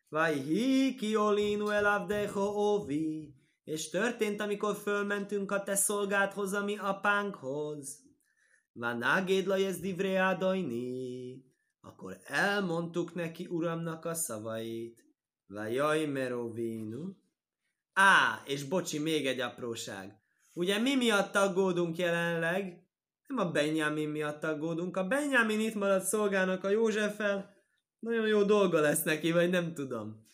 Vaj 0.09 0.33
hi 0.33 0.95
ki 0.95 1.15
olinu 1.15 1.69
el 1.69 1.85
avdecho 1.85 2.41
ovi, 2.41 3.35
és 3.63 3.89
történt, 3.89 4.41
amikor 4.41 4.75
fölmentünk 4.75 5.51
a 5.51 5.63
te 5.63 5.75
szolgádhoz, 5.75 6.53
ami 6.53 6.77
apánkhoz. 6.77 7.99
Van 8.71 9.01
ágéd 9.01 9.49
ez 9.49 9.79
divreádajni, 9.79 11.45
akkor 11.81 12.17
elmondtuk 12.23 13.13
neki 13.13 13.45
uramnak 13.45 14.05
a 14.05 14.13
szavait. 14.13 15.05
Vajaj 15.47 16.05
merovinu. 16.05 17.15
Á, 17.93 18.43
és 18.45 18.63
bocsi, 18.63 18.99
még 18.99 19.27
egy 19.27 19.39
apróság. 19.39 20.21
Ugye 20.57 20.77
mi 20.77 20.95
miatt 20.95 21.35
aggódunk 21.35 21.97
jelenleg? 21.97 22.83
Nem 23.27 23.37
a 23.37 23.51
Benjamin 23.51 24.09
miatt 24.09 24.43
aggódunk. 24.43 24.97
A 24.97 25.07
Benjamin 25.07 25.59
itt 25.59 25.73
maradt 25.73 26.05
szolgának 26.05 26.63
a 26.63 26.69
Józseffel. 26.69 27.55
Nagyon 27.99 28.27
jó 28.27 28.43
dolga 28.43 28.79
lesz 28.79 29.03
neki, 29.03 29.31
vagy 29.31 29.49
nem 29.49 29.73
tudom. 29.73 30.25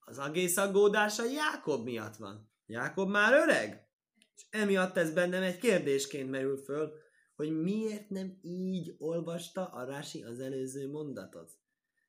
Az 0.00 0.18
egész 0.18 0.56
aggódása 0.56 1.24
Jákob 1.24 1.84
miatt 1.84 2.16
van. 2.16 2.52
Jákob 2.66 3.08
már 3.08 3.32
öreg? 3.32 3.88
És 4.34 4.46
emiatt 4.50 4.96
ez 4.96 5.12
bennem 5.12 5.42
egy 5.42 5.58
kérdésként 5.58 6.30
merül 6.30 6.56
föl, 6.56 6.92
hogy 7.34 7.50
miért 7.50 8.08
nem 8.08 8.38
így 8.42 8.94
olvasta 8.98 9.66
a 9.66 9.84
Rási 9.84 10.22
az 10.22 10.40
előző 10.40 10.90
mondatot. 10.90 11.52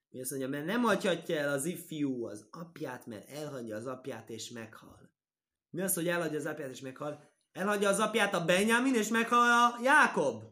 Mi 0.10 0.21
azt 0.21 0.30
mondja, 0.30 0.49
mert 0.49 0.65
nem 0.65 0.82
hagyhatja 0.82 1.36
el 1.36 1.49
az 1.49 1.65
ifjú 1.65 2.26
az 2.26 2.47
apját, 2.52 3.06
mert 3.06 3.30
elhagyja 3.30 3.76
az 3.76 3.86
apját 3.86 4.30
és 4.30 4.49
meghal. 4.49 5.12
Mi 5.69 5.82
az, 5.82 5.93
hogy 5.93 6.08
elhagyja 6.08 6.38
az 6.38 6.45
apját 6.45 6.69
és 6.69 6.82
meghal? 6.82 7.32
Elhagyja 7.53 7.89
az 7.89 7.99
apját 7.99 8.33
a 8.33 8.45
Benjamin 8.45 8.95
és 8.95 9.07
meghal 9.07 9.51
a 9.51 9.79
Jákob. 9.83 10.43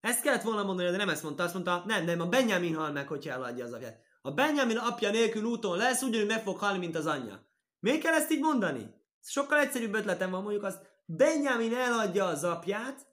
Ezt 0.00 0.22
kellett 0.22 0.42
volna 0.42 0.62
mondani, 0.62 0.90
de 0.90 0.96
nem 0.96 1.08
ezt 1.08 1.22
mondta. 1.22 1.42
Azt 1.42 1.54
mondta, 1.54 1.82
nem, 1.86 2.04
nem, 2.04 2.20
a 2.20 2.28
Benjamin 2.28 2.74
hal 2.74 2.92
meg, 2.92 3.08
hogyha 3.08 3.30
elhagyja 3.30 3.64
az 3.64 3.72
apját. 3.72 4.00
A 4.22 4.30
Benjamin 4.30 4.76
apja 4.76 5.10
nélkül 5.10 5.44
úton 5.44 5.76
lesz, 5.76 6.02
ugyanúgy 6.02 6.26
meg 6.26 6.42
fog 6.42 6.58
halni, 6.58 6.78
mint 6.78 6.96
az 6.96 7.06
anyja. 7.06 7.48
Miért 7.80 8.02
kell 8.02 8.14
ezt 8.14 8.30
így 8.30 8.40
mondani? 8.40 8.94
Sokkal 9.22 9.58
egyszerűbb 9.58 9.94
ötletem 9.94 10.30
van, 10.30 10.42
mondjuk 10.42 10.64
azt, 10.64 11.02
Benjamin 11.06 11.74
elhagyja 11.74 12.24
az 12.26 12.44
apját, 12.44 13.06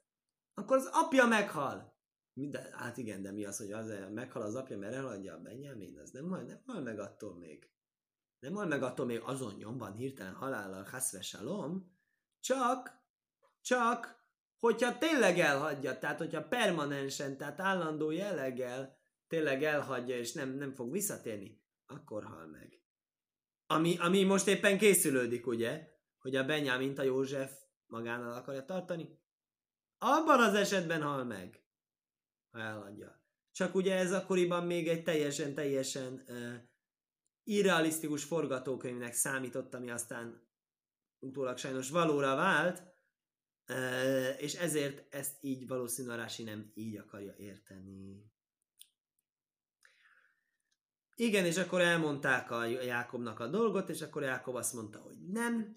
akkor 0.54 0.76
az 0.76 0.90
apja 0.92 1.26
meghal. 1.26 1.96
De, 2.32 2.70
hát 2.72 2.96
igen, 2.96 3.22
de 3.22 3.32
mi 3.32 3.44
az, 3.44 3.56
hogy 3.56 3.72
az 3.72 3.92
meghal 4.14 4.42
az 4.42 4.54
apja, 4.54 4.78
mert 4.78 4.94
eladja 4.94 5.34
a 5.34 5.38
Benjamin, 5.38 5.98
az 5.98 6.10
nem 6.10 6.28
hal, 6.28 6.42
nem 6.42 6.62
hal 6.66 6.80
meg 6.80 6.98
attól 6.98 7.34
még. 7.34 7.70
Nem 8.38 8.54
hal 8.54 8.66
meg 8.66 8.82
attól 8.82 9.06
még 9.06 9.20
azon 9.20 9.54
nyomban 9.54 9.92
hirtelen 9.92 10.34
halállal 10.34 10.86
haszve 10.90 11.22
salom, 11.22 11.96
csak, 12.40 12.97
csak, 13.60 14.24
hogyha 14.58 14.98
tényleg 14.98 15.38
elhagyja, 15.38 15.98
tehát 15.98 16.18
hogyha 16.18 16.48
permanensen, 16.48 17.36
tehát 17.36 17.60
állandó 17.60 18.10
jelleggel 18.10 18.98
tényleg 19.26 19.64
elhagyja, 19.64 20.18
és 20.18 20.32
nem, 20.32 20.50
nem 20.50 20.74
fog 20.74 20.92
visszatérni, 20.92 21.62
akkor 21.86 22.24
hal 22.24 22.46
meg. 22.46 22.80
Ami, 23.66 23.96
ami 23.98 24.22
most 24.22 24.46
éppen 24.46 24.78
készülődik, 24.78 25.46
ugye, 25.46 25.88
hogy 26.18 26.36
a 26.36 26.44
Benjamin 26.44 26.98
a 26.98 27.02
József 27.02 27.52
magánál 27.86 28.32
akarja 28.32 28.64
tartani, 28.64 29.18
abban 29.98 30.40
az 30.40 30.54
esetben 30.54 31.02
hal 31.02 31.24
meg 31.24 31.62
ha 32.50 32.58
eladja. 32.60 33.22
Csak 33.52 33.74
ugye 33.74 33.94
ez 33.94 34.12
akkoriban 34.12 34.66
még 34.66 34.88
egy 34.88 35.02
teljesen, 35.02 35.54
teljesen 35.54 36.24
uh, 36.28 36.54
irrealisztikus 37.42 38.24
forgatókönyvnek 38.24 39.12
számított, 39.12 39.74
ami 39.74 39.90
aztán 39.90 40.48
utólag 41.18 41.56
sajnos 41.56 41.90
valóra 41.90 42.34
vált, 42.34 42.82
és 44.38 44.54
ezért 44.54 45.14
ezt 45.14 45.36
így 45.40 45.66
valószínűleg 45.66 46.18
Rási 46.18 46.42
nem 46.42 46.72
így 46.74 46.96
akarja 46.96 47.34
érteni. 47.36 48.30
Igen, 51.14 51.44
és 51.44 51.56
akkor 51.56 51.80
elmondták 51.80 52.50
a 52.50 52.64
Jákobnak 52.64 53.40
a 53.40 53.46
dolgot, 53.46 53.88
és 53.88 54.02
akkor 54.02 54.22
Jákob 54.22 54.54
azt 54.54 54.74
mondta, 54.74 54.98
hogy 54.98 55.18
nem. 55.18 55.76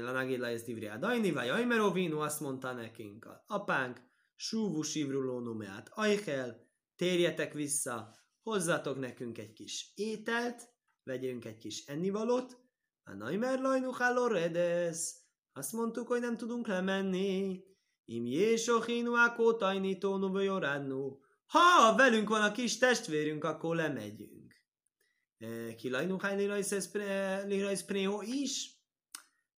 Lanagilla 0.00 0.46
ez 0.46 0.62
divri 0.62 0.90
dajni, 0.98 1.30
vagy 1.30 1.48
Ajmerovinu 1.48 2.18
azt 2.18 2.40
mondta 2.40 2.72
nekünk 2.72 3.24
a 3.24 3.44
apánk, 3.46 4.00
Súvu 4.36 4.82
sivrulónumeát 4.82 5.90
ajkel, 5.94 6.66
térjetek 6.96 7.52
vissza, 7.52 8.14
hozzatok 8.42 8.98
nekünk 8.98 9.38
egy 9.38 9.52
kis 9.52 9.92
ételt, 9.94 10.68
vegyünk 11.02 11.44
egy 11.44 11.58
kis 11.58 11.86
ennivalót, 11.86 12.58
a 13.04 13.12
Naimer 13.12 13.60
lajnuháló 13.60 14.26
redesz, 14.26 15.19
azt 15.60 15.72
mondtuk, 15.72 16.06
hogy 16.06 16.20
nem 16.20 16.36
tudunk 16.36 16.66
lemenni. 16.66 17.64
Im 18.04 18.26
jésochinu 18.26 19.12
akótajni 19.14 19.98
tónu 19.98 20.32
vajorádnu. 20.32 21.18
Ha 21.46 21.96
velünk 21.96 22.28
van 22.28 22.42
a 22.42 22.52
kis 22.52 22.78
testvérünk, 22.78 23.44
akkor 23.44 23.76
lemegyünk. 23.76 24.54
E, 25.38 25.74
ki 25.74 25.90
lajnuhálni 25.90 26.46
lirajsz 27.46 27.84
prého 27.84 28.22
is? 28.22 28.78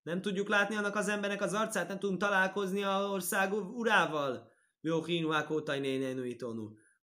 Nem 0.02 0.20
tudjuk 0.20 0.48
látni 0.48 0.76
annak 0.76 0.96
az 0.96 1.08
embernek 1.08 1.42
az 1.42 1.52
arcát, 1.52 1.88
nem 1.88 1.98
tudunk 1.98 2.20
találkozni 2.20 2.82
a 2.82 3.08
ország 3.10 3.52
urával. 3.52 4.50
Jóhinu 4.80 5.30
Akótai 5.30 6.16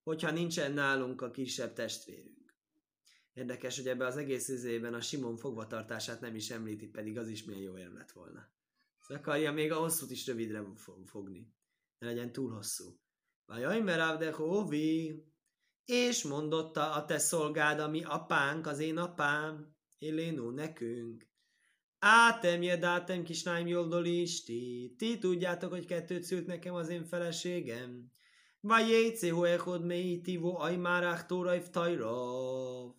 hogyha 0.03 0.31
nincsen 0.31 0.71
nálunk 0.71 1.21
a 1.21 1.31
kisebb 1.31 1.73
testvérünk. 1.73 2.55
Érdekes, 3.33 3.77
hogy 3.77 3.87
ebbe 3.87 4.05
az 4.05 4.17
egész 4.17 4.47
izében 4.47 4.93
a 4.93 5.01
Simon 5.01 5.37
fogvatartását 5.37 6.21
nem 6.21 6.35
is 6.35 6.49
említi, 6.49 6.87
pedig 6.87 7.17
az 7.17 7.29
is 7.29 7.43
milyen 7.43 7.61
jó 7.61 7.77
érv 7.77 7.93
lett 7.93 8.11
volna. 8.11 8.57
Akarja 9.13 9.51
még 9.51 9.71
a 9.71 9.79
hosszút 9.79 10.11
is 10.11 10.27
rövidre 10.27 10.63
fogni. 11.05 11.53
Ne 11.97 12.07
legyen 12.07 12.31
túl 12.31 12.51
hosszú. 12.51 12.99
Vajaj, 13.45 13.81
mert 13.81 14.35
hóvi, 14.35 15.23
és 15.85 16.23
mondotta 16.23 16.91
a 16.91 17.05
te 17.05 17.17
szolgád, 17.17 17.79
ami 17.79 18.03
apánk, 18.03 18.67
az 18.67 18.79
én 18.79 18.97
apám, 18.97 19.75
Elénó 19.99 20.49
nekünk. 20.49 21.27
Átem 21.99 22.61
jedátem 22.61 23.23
kisnáim 23.23 23.67
joldolisti. 23.67 24.93
Ti 24.97 25.17
tudjátok, 25.17 25.71
hogy 25.71 25.85
kettőt 25.85 26.23
szült 26.23 26.45
nekem 26.45 26.73
az 26.73 26.89
én 26.89 27.05
feleségem. 27.05 28.11
Vagy 28.59 28.87
jéjcé 28.87 29.27
hoechod 29.27 29.85
mélytívó 29.85 30.57
ajmárák 30.59 31.25
tórajv 31.25 31.67
tajrov. 31.69 32.93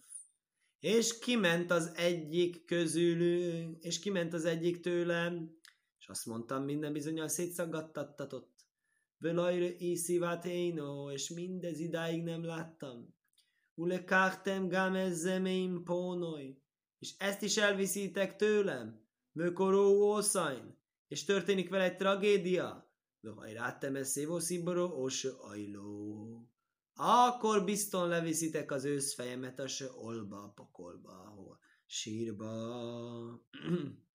És 0.81 1.19
kiment 1.19 1.71
az 1.71 1.93
egyik 1.97 2.65
közülünk, 2.65 3.83
és 3.85 3.99
kiment 3.99 4.33
az 4.33 4.45
egyik 4.45 4.81
tőlem, 4.81 5.60
azt 6.11 6.27
mondtam, 6.27 6.65
minden 6.65 6.93
bizonyal 6.93 7.29
szétszaggattatott. 7.29 8.67
Velajre 9.19 9.75
iszivát 9.79 10.45
éno, 10.45 11.13
és 11.13 11.29
mindez 11.29 11.79
idáig 11.79 12.23
nem 12.23 12.45
láttam. 12.45 13.15
Ulekachtem 13.75 14.69
gamez 14.69 15.19
zemeim 15.19 15.83
pónoly, 15.83 16.63
és 16.99 17.15
ezt 17.19 17.43
is 17.43 17.57
elviszitek 17.57 18.37
tőlem. 18.37 19.09
Vökoró 19.33 20.13
ószain, 20.15 20.79
és 21.09 21.25
történik 21.25 21.69
vele 21.69 21.85
egy 21.85 21.97
tragédia. 21.97 22.95
Vöhajrátem 23.21 23.97
ezt 23.97 24.11
szívószíboró 24.11 25.01
óső 25.01 25.31
ajló. 25.31 26.51
Akkor 26.95 27.65
bizton 27.65 28.09
leviszitek 28.09 28.71
az 28.71 28.85
őszfejemet 28.85 29.59
a 29.59 29.67
se 29.67 29.87
olba, 29.93 30.43
a 30.43 30.53
pokolba, 30.53 31.11
ahol 31.11 31.59
sírba. 31.87 32.51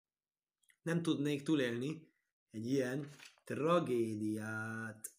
Nem 0.86 1.02
tudnék 1.02 1.44
túlélni 1.44 2.14
egy 2.52 2.66
ilyen 2.66 3.10
tragédiát. 3.44 5.12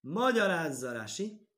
Magyarázza 0.00 0.92
Rási, 0.92 1.48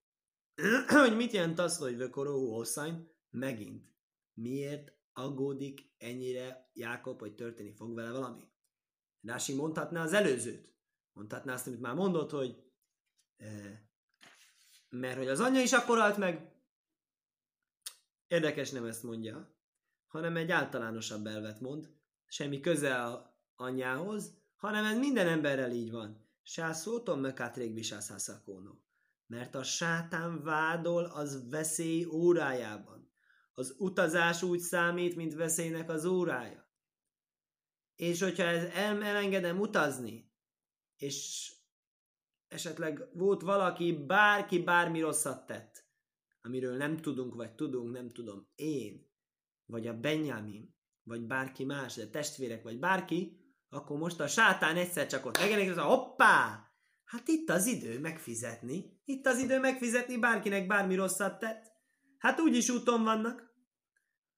hogy 0.89 1.17
mit 1.17 1.33
jelent 1.33 1.59
az, 1.59 1.79
hogy 1.79 1.97
Vökoró 1.97 2.57
Oszain 2.57 3.11
megint. 3.31 3.91
Miért 4.35 4.93
aggódik 5.13 5.93
ennyire 5.99 6.71
Jákob, 6.73 7.19
hogy 7.21 7.35
történni 7.35 7.73
fog 7.73 7.95
vele 7.95 8.11
valami? 8.11 8.49
Rási 9.21 9.55
mondhatná 9.55 10.03
az 10.03 10.13
előzőt. 10.13 10.75
Mondhatná 11.13 11.53
azt, 11.53 11.67
amit 11.67 11.81
már 11.81 11.95
mondott, 11.95 12.31
hogy 12.31 12.63
eh, 13.37 13.79
mert 14.89 15.17
hogy 15.17 15.29
az 15.29 15.41
anyja 15.41 15.61
is 15.61 15.73
akkor 15.73 15.99
halt 15.99 16.17
meg. 16.17 16.53
Érdekes 18.27 18.71
nem 18.71 18.85
ezt 18.85 19.03
mondja, 19.03 19.57
hanem 20.07 20.37
egy 20.37 20.51
általánosabb 20.51 21.27
elvet 21.27 21.61
mond, 21.61 22.01
semmi 22.33 22.61
köze 22.61 23.03
a 23.03 23.37
anyjához, 23.57 24.35
hanem 24.57 24.85
ez 24.85 24.99
minden 24.99 25.27
emberrel 25.27 25.73
így 25.73 25.91
van. 25.91 26.29
Sászóton 26.43 27.19
mekátrék 27.19 27.73
bisászhászakónó. 27.73 28.85
Mert 29.27 29.55
a 29.55 29.63
sátán 29.63 30.43
vádol 30.43 31.05
az 31.05 31.51
veszély 31.51 32.05
órájában. 32.05 33.13
Az 33.55 33.75
utazás 33.79 34.43
úgy 34.43 34.59
számít, 34.59 35.17
mint 35.17 35.35
veszélynek 35.35 35.91
az 35.91 36.05
órája. 36.05 36.71
És 37.95 38.21
hogyha 38.21 38.43
ez 38.43 38.65
el, 38.65 39.03
elengedem 39.03 39.61
utazni, 39.61 40.33
és 40.97 41.49
esetleg 42.49 43.09
volt 43.13 43.43
valaki, 43.43 43.93
bárki 44.07 44.59
bármi 44.59 45.01
rosszat 45.01 45.47
tett, 45.47 45.87
amiről 46.41 46.77
nem 46.77 46.97
tudunk, 46.97 47.35
vagy 47.35 47.55
tudunk, 47.55 47.93
nem 47.93 48.13
tudom, 48.13 48.49
én, 48.55 49.11
vagy 49.65 49.87
a 49.87 50.01
Benjamin, 50.01 50.81
vagy 51.05 51.27
bárki 51.27 51.65
más, 51.65 51.95
de 51.95 52.07
testvérek, 52.07 52.63
vagy 52.63 52.79
bárki, 52.79 53.37
akkor 53.69 53.99
most 53.99 54.21
a 54.21 54.27
sátán 54.27 54.77
egyszer 54.77 55.07
csak 55.07 55.27
ott 55.27 55.39
megjelenik, 55.39 55.71
és 55.71 55.77
hoppá! 55.81 56.67
Hát 57.05 57.29
itt 57.29 57.51
az 57.51 57.67
idő 57.67 58.01
megfizetni. 58.01 59.01
Itt 59.05 59.27
az 59.27 59.39
idő 59.39 59.59
megfizetni 59.59 60.19
bárkinek 60.19 60.67
bármi 60.67 60.95
rosszat 60.95 61.39
tett. 61.39 61.73
Hát 62.19 62.41
úgyis 62.41 62.69
úton 62.69 63.03
vannak. 63.03 63.51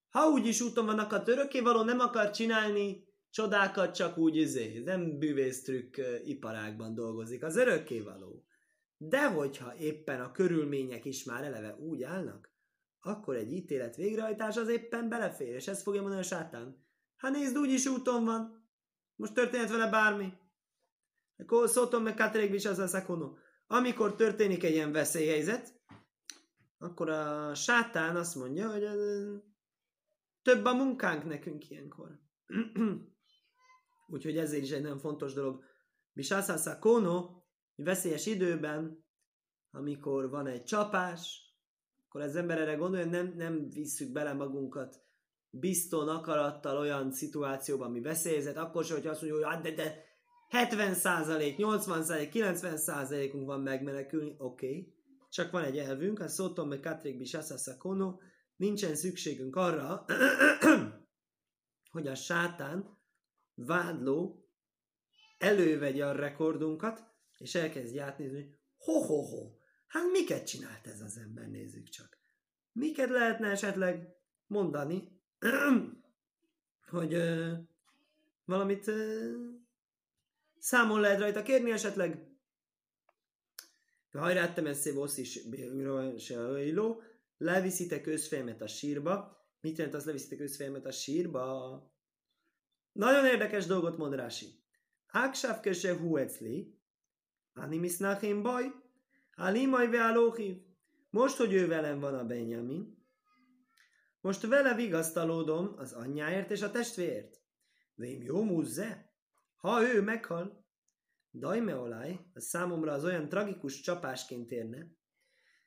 Ha 0.08 0.28
úgyis 0.28 0.60
úton 0.60 0.86
vannak, 0.86 1.12
a 1.12 1.22
való 1.62 1.82
nem 1.82 1.98
akar 1.98 2.30
csinálni 2.30 3.04
csodákat, 3.30 3.94
csak 3.94 4.18
úgy 4.18 4.36
izé, 4.36 4.82
nem 4.84 5.18
bűvésztrükk 5.18 5.96
iparágban 6.24 6.94
dolgozik, 6.94 7.42
az 7.42 7.56
való. 8.04 8.44
De 8.96 9.30
hogyha 9.30 9.76
éppen 9.76 10.20
a 10.20 10.32
körülmények 10.32 11.04
is 11.04 11.24
már 11.24 11.44
eleve 11.44 11.76
úgy 11.76 12.02
állnak, 12.02 12.53
akkor 13.06 13.36
egy 13.36 13.52
ítélet 13.52 13.96
végrehajtás 13.96 14.56
az 14.56 14.68
éppen 14.68 15.08
belefér, 15.08 15.54
és 15.54 15.68
ezt 15.68 15.82
fogja 15.82 16.00
mondani 16.00 16.22
a 16.22 16.26
sátán. 16.26 16.86
Hát 17.16 17.32
nézd, 17.32 17.58
úgyis 17.58 17.86
úton 17.86 18.24
van. 18.24 18.68
Most 19.16 19.34
történhet 19.34 19.70
vele 19.70 19.90
bármi. 19.90 20.32
Szótom 21.64 22.02
meg 22.02 22.14
Katerék 22.14 22.54
is 22.54 22.64
az 22.64 22.78
a 22.78 22.86
szakono. 22.86 23.34
Amikor 23.66 24.14
történik 24.14 24.64
egy 24.64 24.72
ilyen 24.72 24.92
veszélyhelyzet, 24.92 25.80
akkor 26.78 27.08
a 27.08 27.54
sátán 27.54 28.16
azt 28.16 28.34
mondja, 28.34 28.70
hogy 28.70 28.88
több 30.42 30.64
a 30.64 30.74
munkánk 30.74 31.24
nekünk 31.24 31.70
ilyenkor. 31.70 32.20
Úgyhogy 34.14 34.38
ezért 34.38 34.62
is 34.62 34.70
egy 34.70 34.82
nagyon 34.82 34.98
fontos 34.98 35.32
dolog. 35.32 35.64
Bisászásza 36.12 36.78
kono, 36.78 37.42
veszélyes 37.74 38.26
időben, 38.26 39.04
amikor 39.70 40.30
van 40.30 40.46
egy 40.46 40.64
csapás, 40.64 41.43
akkor 42.14 42.26
az 42.26 42.36
ember 42.36 42.58
erre 42.58 42.74
gondol, 42.74 43.00
hogy 43.00 43.10
nem, 43.10 43.34
nem 43.36 43.70
visszük 43.70 44.12
bele 44.12 44.32
magunkat 44.32 45.02
bizton 45.50 46.08
akarattal 46.08 46.76
olyan 46.76 47.12
szituációban, 47.12 47.86
ami 47.88 48.00
veszélyezett, 48.00 48.56
akkor 48.56 48.84
sem, 48.84 48.96
hogy 48.96 49.06
azt 49.06 49.20
mondjuk, 49.22 49.44
hogy 49.44 49.52
hát 49.52 49.62
de, 49.62 49.70
de 49.70 50.04
70 50.48 50.94
százalék, 50.94 51.56
80 51.56 52.02
százalék, 52.02 52.28
90 52.28 52.76
százalékunk 52.76 53.46
van 53.46 53.60
megmenekülni, 53.60 54.34
oké. 54.38 54.66
Okay. 54.66 54.94
Csak 55.30 55.50
van 55.50 55.64
egy 55.64 55.78
elvünk, 55.78 56.20
a 56.20 56.28
szótom 56.28 56.68
meg 56.68 56.80
Katrik 56.80 57.18
Bisasa 57.18 57.76
Kono, 57.78 58.18
nincsen 58.56 58.94
szükségünk 58.94 59.56
arra, 59.56 60.04
hogy 61.94 62.06
a 62.06 62.14
sátán 62.14 62.98
vádló 63.54 64.48
elővegye 65.38 66.06
a 66.06 66.12
rekordunkat, 66.12 67.02
és 67.38 67.54
elkezdj 67.54 67.98
átnézni, 67.98 68.36
hogy 68.36 68.58
ho-ho-ho, 68.76 69.62
hát 69.94 70.10
miket 70.10 70.46
csinált 70.46 70.86
ez 70.86 71.00
az 71.00 71.16
ember, 71.16 71.48
nézzük 71.48 71.88
csak. 71.88 72.18
Miket 72.72 73.08
lehetne 73.08 73.50
esetleg 73.50 74.16
mondani, 74.46 75.20
hogy 76.94 77.14
ö, 77.14 77.52
valamit 78.44 78.86
ö, 78.86 79.30
számon 80.58 81.00
lehet 81.00 81.20
rajta 81.20 81.42
kérni 81.42 81.70
esetleg. 81.70 82.28
Hajráttem 84.12 84.66
ezt 84.66 84.90
vossz 84.90 85.16
is 85.16 85.40
leviszitek 87.36 88.02
közfejemet 88.02 88.60
a 88.60 88.66
sírba. 88.66 89.46
Mit 89.60 89.76
jelent 89.76 89.96
az 89.96 90.04
leviszitek 90.04 90.38
közfejemet 90.38 90.86
a 90.86 90.90
sírba? 90.90 91.92
Nagyon 92.92 93.24
érdekes 93.24 93.66
dolgot 93.66 93.96
mond 93.96 94.14
Rási. 94.14 94.46
Áksáv 95.06 95.60
kese 95.60 95.96
huecli, 95.96 96.78
ani 97.52 97.76
misznachim 97.76 98.42
baj, 98.42 98.83
alimaj 99.36 99.88
ve 99.90 100.12
Most, 101.10 101.36
hogy 101.36 101.52
ő 101.52 101.66
velem 101.66 102.00
van 102.00 102.14
a 102.14 102.24
Benjamin, 102.24 103.04
most 104.20 104.46
vele 104.46 104.74
vigasztalódom 104.74 105.74
az 105.76 105.92
anyjáért 105.92 106.50
és 106.50 106.62
a 106.62 106.70
testvért. 106.70 107.42
Vém 107.94 108.22
jó 108.22 108.42
muzze? 108.42 109.12
Ha 109.56 109.82
ő 109.82 110.02
meghal, 110.02 110.66
dajme 111.32 111.76
olaj, 111.76 112.20
az 112.32 112.44
számomra 112.44 112.92
az 112.92 113.04
olyan 113.04 113.28
tragikus 113.28 113.80
csapásként 113.80 114.50
érne, 114.50 114.86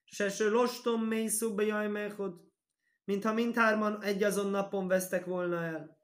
se 0.04 0.30
se 0.30 0.50
lostom 0.50 1.04
mély 1.04 1.28
szubbe 1.28 1.64
jaj 1.64 1.88
mechod, 1.88 2.42
mintha 3.04 3.34
mindhárman 3.34 4.04
egy 4.04 4.24
azon 4.24 4.50
napon 4.50 4.88
vesztek 4.88 5.26
volna 5.26 5.64
el. 5.64 5.98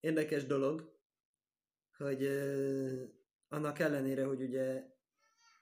Érdekes 0.00 0.46
dolog, 0.46 0.98
hogy 1.96 2.22
uh, 2.22 3.02
annak 3.48 3.78
ellenére, 3.78 4.24
hogy 4.24 4.42
ugye 4.42 4.93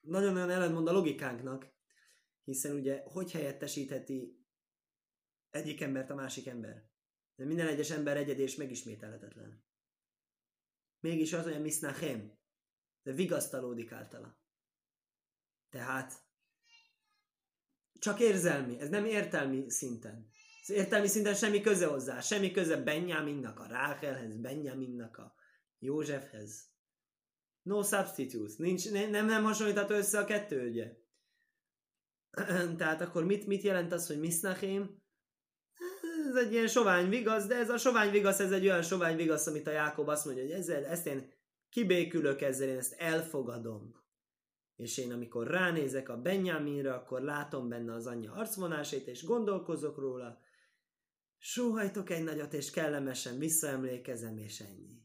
nagyon-nagyon 0.03 0.51
ellentmond 0.51 0.89
a 0.89 0.93
logikánknak, 0.93 1.73
hiszen 2.45 2.75
ugye 2.75 3.03
hogy 3.05 3.31
helyettesítheti 3.31 4.47
egyik 5.51 5.81
embert 5.81 6.11
a 6.11 6.15
másik 6.15 6.47
ember? 6.47 6.91
De 7.35 7.45
minden 7.45 7.67
egyes 7.67 7.91
ember 7.91 8.17
egyed 8.17 8.39
és 8.39 8.57
megismételhetetlen. 8.57 9.65
Mégis 11.01 11.33
az 11.33 11.47
olyan 11.47 11.61
misznachem, 11.61 12.39
de 13.03 13.13
vigasztalódik 13.13 13.93
általa. 13.93 14.41
Tehát 15.71 16.13
csak 17.93 18.21
érzelmi, 18.21 18.81
ez 18.81 18.89
nem 18.89 19.05
értelmi 19.05 19.71
szinten. 19.71 20.31
Ez 20.63 20.71
értelmi 20.71 21.07
szinten 21.07 21.35
semmi 21.35 21.61
köze 21.61 21.87
hozzá, 21.87 22.21
semmi 22.21 22.51
köze 22.51 22.77
Benjaminnak, 22.77 23.61
a 23.61 23.67
Rákelhez, 23.67 24.37
Benjaminnak, 24.37 25.17
a 25.17 25.35
Józsefhez. 25.79 26.72
No 27.63 27.83
substitutes, 27.83 28.57
nincs, 28.57 28.91
nem, 28.91 29.27
nem 29.27 29.45
hasonlítható 29.45 29.95
össze 29.95 30.19
a 30.19 30.25
kettő, 30.25 30.69
ugye? 30.69 30.97
Tehát 32.79 33.01
akkor 33.01 33.25
mit, 33.25 33.47
mit 33.47 33.63
jelent 33.63 33.93
az, 33.93 34.07
hogy 34.07 34.19
misznachém? 34.19 35.01
Ez 36.29 36.37
egy 36.37 36.53
ilyen 36.53 36.67
sovány 36.67 37.09
vigasz, 37.09 37.47
de 37.47 37.55
ez 37.55 37.71
a 37.71 37.79
sovány 37.79 38.11
vigasz, 38.11 38.41
ez 38.41 38.53
egy 38.53 38.65
olyan 38.65 38.83
sovány 38.83 39.17
vigasz, 39.17 39.47
amit 39.47 39.67
a 39.67 39.71
Jákob 39.71 40.09
azt 40.09 40.25
mondja, 40.25 40.43
hogy 40.43 40.53
ezzel, 40.53 40.85
ezt 40.85 41.07
én 41.07 41.33
kibékülök 41.69 42.41
ezzel, 42.41 42.69
én 42.69 42.77
ezt 42.77 42.93
elfogadom. 42.93 44.01
És 44.77 44.99
én 44.99 45.13
amikor 45.13 45.47
ránézek 45.47 46.09
a 46.09 46.17
Benjaminra, 46.17 46.95
akkor 46.95 47.21
látom 47.21 47.69
benne 47.69 47.95
az 47.95 48.07
anyja 48.07 48.33
arcvonásait, 48.33 49.07
és 49.07 49.25
gondolkozok 49.25 49.99
róla, 49.99 50.39
sóhajtok 51.39 52.11
egy 52.11 52.25
nagyot, 52.25 52.53
és 52.53 52.71
kellemesen 52.71 53.39
visszaemlékezem, 53.39 54.39
és 54.39 54.61
ennyi. 54.61 55.02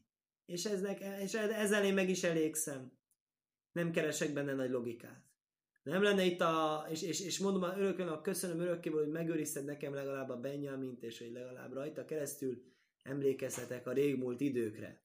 És, 0.48 0.64
eznek, 0.64 1.00
és 1.22 1.34
ezzel 1.34 1.84
én 1.84 1.94
meg 1.94 2.08
is 2.08 2.22
elégszem. 2.22 2.92
Nem 3.72 3.90
keresek 3.90 4.32
benne 4.32 4.54
nagy 4.54 4.70
logikát. 4.70 5.22
Nem 5.82 6.02
lenne 6.02 6.24
itt 6.24 6.40
a, 6.40 6.86
és, 6.90 7.02
és, 7.02 7.20
és 7.20 7.38
mondom 7.38 7.62
a 7.62 7.78
örökön, 7.78 8.22
köszönöm 8.22 8.60
örökkével, 8.60 8.98
hogy 8.98 9.12
megőrizted 9.12 9.64
nekem 9.64 9.94
legalább 9.94 10.28
a 10.28 10.40
Benjamint, 10.40 11.02
és 11.02 11.18
hogy 11.18 11.32
legalább 11.32 11.72
rajta 11.72 12.04
keresztül 12.04 12.62
emlékezhetek 13.02 13.86
a 13.86 13.92
régmúlt 13.92 14.40
időkre. 14.40 15.02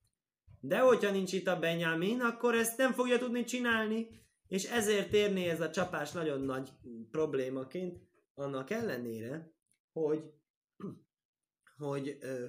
De 0.60 0.80
hogyha 0.80 1.12
nincs 1.12 1.34
itt 1.34 1.48
a 1.48 1.60
Benjamin, 1.60 2.20
akkor 2.20 2.56
ezt 2.56 2.78
nem 2.78 2.94
fogja 2.94 3.18
tudni 3.18 3.44
csinálni, 3.44 4.08
és 4.48 4.64
ezért 4.64 5.14
érné 5.14 5.50
ez 5.50 5.62
a 5.62 5.70
csapás 5.70 6.12
nagyon 6.12 6.42
nagy 6.42 6.70
problémaként, 7.12 8.00
annak 8.34 8.70
ellenére, 8.70 9.54
hogy, 9.92 10.32
hogy 11.78 12.18
ö, 12.22 12.46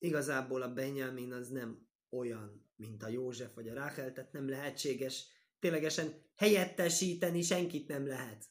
igazából 0.00 0.62
a 0.62 0.72
Benjamin 0.72 1.32
az 1.32 1.48
nem 1.48 1.88
olyan, 2.10 2.70
mint 2.76 3.02
a 3.02 3.08
József 3.08 3.54
vagy 3.54 3.68
a 3.68 3.74
Rákel, 3.74 4.12
tehát 4.12 4.32
nem 4.32 4.48
lehetséges 4.48 5.24
ténylegesen 5.58 6.14
helyettesíteni 6.36 7.42
senkit 7.42 7.88
nem 7.88 8.06
lehet. 8.06 8.44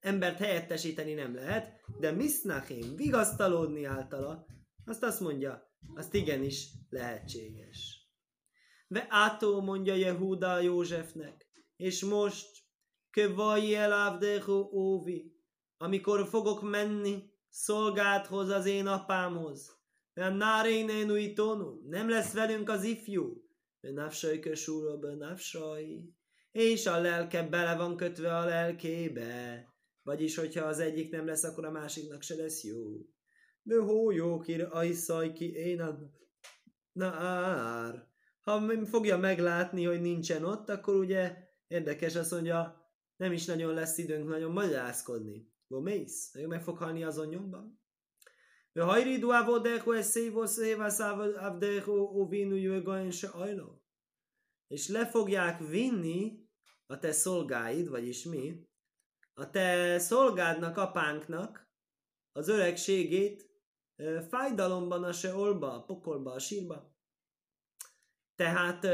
Embert 0.00 0.38
helyettesíteni 0.38 1.12
nem 1.12 1.34
lehet, 1.34 1.80
de 1.98 2.10
Misznachim 2.10 2.96
vigasztalódni 2.96 3.84
általa, 3.84 4.46
azt 4.84 5.02
azt 5.02 5.20
mondja, 5.20 5.70
azt 5.94 6.14
igenis 6.14 6.68
lehetséges. 6.88 8.08
Ve 8.88 9.06
átó 9.08 9.60
mondja 9.60 9.94
Jehuda 9.94 10.60
Józsefnek, 10.60 11.46
és 11.76 12.04
most 12.04 12.64
kevaj 13.10 13.74
el 13.74 14.18
óvi, 14.72 15.36
amikor 15.76 16.28
fogok 16.28 16.62
menni 16.62 17.30
szolgádhoz 17.48 18.48
az 18.48 18.66
én 18.66 18.86
apámhoz, 18.86 19.75
nárénénu 20.20 21.14
itónu, 21.14 21.80
nem 21.88 22.08
lesz 22.08 22.32
velünk 22.32 22.68
az 22.68 22.84
ifjú, 22.84 23.44
de 23.80 23.92
nafsaj 23.92 24.38
kösúra, 24.38 24.96
be 24.96 25.14
nafsaj, 25.14 26.00
és 26.52 26.86
a 26.86 27.00
lelke 27.00 27.42
bele 27.42 27.76
van 27.76 27.96
kötve 27.96 28.36
a 28.36 28.44
lelkébe, 28.44 29.64
vagyis 30.02 30.36
hogyha 30.36 30.64
az 30.64 30.78
egyik 30.78 31.10
nem 31.10 31.26
lesz, 31.26 31.44
akkor 31.44 31.64
a 31.64 31.70
másiknak 31.70 32.22
se 32.22 32.34
lesz 32.34 32.64
jó. 32.64 32.84
De 33.62 33.80
hó 33.80 34.10
jó 34.10 34.40
kir 34.40 34.68
ajszaj 34.70 35.32
ki 35.32 35.52
én 35.52 35.80
a 35.80 35.98
ár. 37.00 38.08
Ha 38.40 38.84
fogja 38.84 39.16
meglátni, 39.16 39.84
hogy 39.84 40.00
nincsen 40.00 40.44
ott, 40.44 40.68
akkor 40.68 40.94
ugye 40.94 41.36
érdekes 41.66 42.16
azt 42.16 42.30
mondja, 42.30 42.90
nem 43.16 43.32
is 43.32 43.44
nagyon 43.44 43.74
lesz 43.74 43.98
időnk 43.98 44.28
nagyon 44.28 44.52
magyarázkodni. 44.52 45.52
Go 45.68 45.80
mész? 45.80 46.34
Meg 46.46 46.62
fog 46.62 46.76
halni 46.76 47.04
azon 47.04 47.28
nyomban? 47.28 47.80
Vehajridu 48.76 49.30
avodehu 49.30 49.92
eszévo 49.92 50.46
szévász 50.46 50.98
avdehu 50.98 51.96
uvinu 52.20 52.56
jögain 52.56 53.10
se 53.10 53.28
ajló. 53.28 53.82
És 54.66 54.88
le 54.88 55.06
fogják 55.06 55.60
vinni 55.68 56.48
a 56.86 56.98
te 56.98 57.12
szolgáid, 57.12 57.88
vagyis 57.88 58.24
mi, 58.24 58.68
a 59.34 59.50
te 59.50 59.98
szolgádnak, 59.98 60.76
apánknak 60.76 61.70
az 62.32 62.48
öregségét 62.48 63.50
fájdalomban 64.28 65.04
a 65.04 65.12
seolba, 65.12 65.72
a 65.72 65.84
pokolba, 65.84 66.32
a 66.32 66.38
sírba. 66.38 66.94
Tehát 68.34 68.86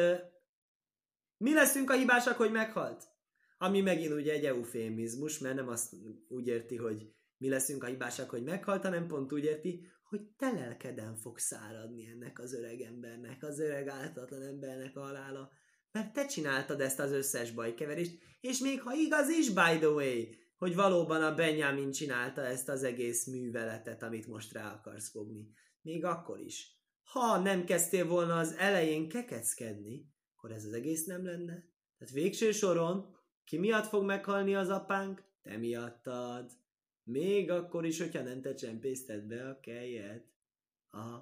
mi 1.37 1.53
leszünk 1.55 1.91
a 1.91 1.95
hibásak, 1.95 2.37
hogy 2.37 2.51
meghalt? 2.51 3.11
Ami 3.59 3.81
megint 3.81 4.13
ugye 4.13 4.33
egy 4.33 4.45
eufémizmus, 4.45 5.39
mert 5.39 5.55
nem 5.55 5.69
azt 5.69 5.95
úgy 6.29 6.47
érti, 6.47 6.77
hogy 6.77 7.15
mi 7.43 7.49
leszünk 7.49 7.85
a 7.85 7.87
hibásak, 7.87 8.31
hogy 8.31 8.43
meghalt, 8.43 8.83
hanem 8.83 9.07
pont 9.07 9.33
úgy 9.33 9.45
érti, 9.45 9.87
hogy 10.09 10.21
te 10.37 10.53
lelkeden 10.53 11.17
fog 11.17 11.39
száradni 11.39 12.07
ennek 12.07 12.39
az 12.39 12.55
öreg 12.55 12.81
embernek, 12.81 13.43
az 13.43 13.59
öreg 13.59 13.89
áltatlan 13.89 14.43
embernek 14.43 14.97
a 14.97 15.01
halála. 15.01 15.51
Mert 15.93 16.13
te 16.13 16.27
csináltad 16.27 16.81
ezt 16.81 16.99
az 16.99 17.13
összes 17.13 17.51
bajkeverést, 17.51 18.19
és 18.41 18.59
még 18.59 18.81
ha 18.81 18.93
igaz 18.95 19.29
is, 19.29 19.49
by 19.49 19.79
the 19.79 19.89
way, 19.89 20.25
hogy 20.57 20.75
valóban 20.75 21.23
a 21.23 21.35
Benjamin 21.35 21.91
csinálta 21.91 22.41
ezt 22.41 22.69
az 22.69 22.83
egész 22.83 23.27
műveletet, 23.27 24.03
amit 24.03 24.27
most 24.27 24.53
rá 24.53 24.73
akarsz 24.73 25.11
fogni. 25.11 25.53
Még 25.81 26.05
akkor 26.05 26.41
is. 26.41 26.81
Ha 27.03 27.39
nem 27.39 27.65
kezdtél 27.65 28.07
volna 28.07 28.39
az 28.39 28.55
elején 28.59 29.09
kekeckedni, 29.09 30.13
akkor 30.37 30.51
ez 30.51 30.65
az 30.65 30.73
egész 30.73 31.05
nem 31.05 31.25
lenne. 31.25 31.65
Tehát 31.99 32.15
végső 32.15 32.53
soron 32.53 33.17
ki 33.45 33.59
miatt 33.59 33.87
fog 33.87 34.05
meghalni 34.05 34.55
az 34.55 34.69
apánk? 34.69 35.23
Te 35.43 35.57
miattad. 35.57 36.62
Még 37.05 37.51
akkor 37.51 37.85
is, 37.85 38.01
hogyha 38.01 38.23
nem 38.23 38.41
te 38.41 38.55
csempészted 38.55 39.25
be 39.25 39.49
a 39.49 39.61
kejet 39.61 40.33
a 40.91 41.17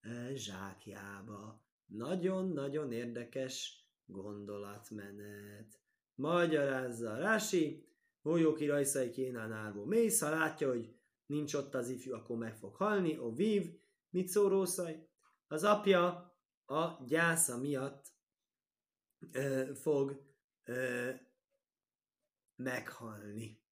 e, 0.00 0.34
zsákjába. 0.34 1.64
Nagyon-nagyon 1.86 2.92
érdekes 2.92 3.86
gondolatmenet. 4.04 5.80
Magyarázza 6.14 7.16
Rási, 7.16 7.86
Hójóki 8.22 8.66
rajszai 8.66 9.10
kénán 9.10 9.52
álló 9.52 9.84
mész, 9.84 10.20
ha 10.20 10.30
látja, 10.30 10.68
hogy 10.68 10.96
nincs 11.26 11.54
ott 11.54 11.74
az 11.74 11.88
ifjú, 11.88 12.14
akkor 12.14 12.36
meg 12.36 12.56
fog 12.56 12.74
halni, 12.74 13.18
o 13.18 13.34
vív, 13.34 13.80
mit 14.10 14.28
szórószaj? 14.28 15.08
Az 15.46 15.64
apja 15.64 16.34
a 16.64 17.04
gyásza 17.06 17.58
miatt 17.58 18.12
ö, 19.32 19.70
fog 19.74 20.22
ö, 20.64 21.10
meghalni. 22.56 23.65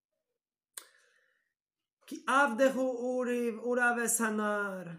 Ki 2.15 2.23
ávdeho 2.25 2.83
órév, 2.83 3.67
órávesz 3.67 4.19
hanár. 4.19 4.99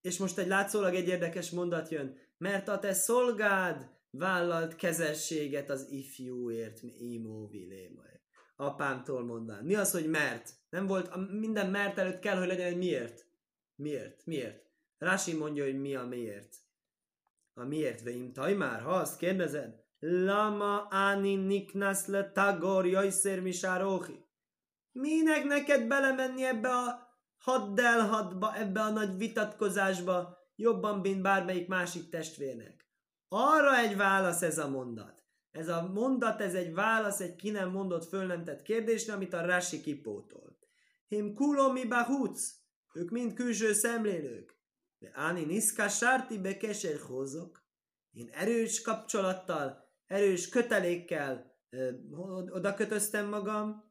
És 0.00 0.18
most 0.18 0.38
egy 0.38 0.46
látszólag 0.46 0.94
egy 0.94 1.08
érdekes 1.08 1.50
mondat 1.50 1.88
jön. 1.88 2.16
Mert 2.38 2.68
a 2.68 2.78
te 2.78 2.92
szolgád 2.92 3.90
vállalt 4.10 4.76
kezességet 4.76 5.70
az 5.70 5.90
ifjúért, 5.90 6.82
imó 6.82 7.48
vilémaj. 7.48 8.20
Apámtól 8.56 9.24
mondán. 9.24 9.64
Mi 9.64 9.74
az, 9.74 9.92
hogy 9.92 10.08
mert? 10.08 10.50
Nem 10.70 10.86
volt, 10.86 11.30
minden 11.30 11.70
mert 11.70 11.98
előtt 11.98 12.18
kell, 12.18 12.38
hogy 12.38 12.46
legyen 12.46 12.66
egy 12.66 12.76
miért. 12.76 13.26
Miért? 13.74 14.26
Miért? 14.26 14.64
Rási 14.98 15.34
mondja, 15.34 15.64
hogy 15.64 15.80
mi 15.80 15.94
a 15.94 16.04
miért. 16.04 16.56
A 17.54 17.64
miért 17.64 18.02
veim 18.02 18.32
tajmár, 18.32 18.80
ha 18.80 18.90
azt 18.90 19.18
kérdezed, 19.18 19.84
Lama 19.98 20.86
áni 20.90 21.34
niknasz 21.34 22.06
le 22.06 22.32
tagor 22.32 22.86
jajszer 22.86 23.40
misáróhi. 23.40 24.28
Minek 24.92 25.44
neked 25.44 25.86
belemenni 25.86 26.44
ebbe 26.44 26.68
a 26.68 27.08
haddelhatba, 27.38 28.56
ebbe 28.56 28.80
a 28.80 28.90
nagy 28.90 29.16
vitatkozásba, 29.16 30.38
jobban, 30.56 30.98
mint 30.98 31.22
bármelyik 31.22 31.68
másik 31.68 32.08
testvérnek? 32.08 32.88
Arra 33.28 33.78
egy 33.78 33.96
válasz 33.96 34.42
ez 34.42 34.58
a 34.58 34.68
mondat. 34.68 35.24
Ez 35.50 35.68
a 35.68 35.90
mondat, 35.92 36.40
ez 36.40 36.54
egy 36.54 36.74
válasz 36.74 37.20
egy 37.20 37.36
ki 37.36 37.50
nem 37.50 37.70
mondott, 37.70 38.04
föl 38.04 38.26
nem 38.26 38.44
tett 38.44 38.62
kérdésre, 38.62 39.12
amit 39.12 39.32
a 39.32 39.46
Rasi 39.46 39.80
kipótol. 39.80 40.58
Him 41.08 41.34
kulomi 41.34 41.86
bahúc, 41.86 42.54
ők 42.92 43.10
mind 43.10 43.34
külső 43.34 43.72
szemlélők. 43.72 44.58
De 44.98 45.10
Áni 45.14 45.44
niszka 45.44 45.88
sárti 45.88 46.38
bekeser 46.38 47.00
hozok. 47.00 47.64
Én 48.10 48.28
erős 48.32 48.82
kapcsolattal, 48.82 49.84
erős 50.06 50.48
kötelékkel 50.48 51.56
ö, 51.70 51.90
oda 52.50 52.74
kötöztem 52.74 53.28
magam, 53.28 53.89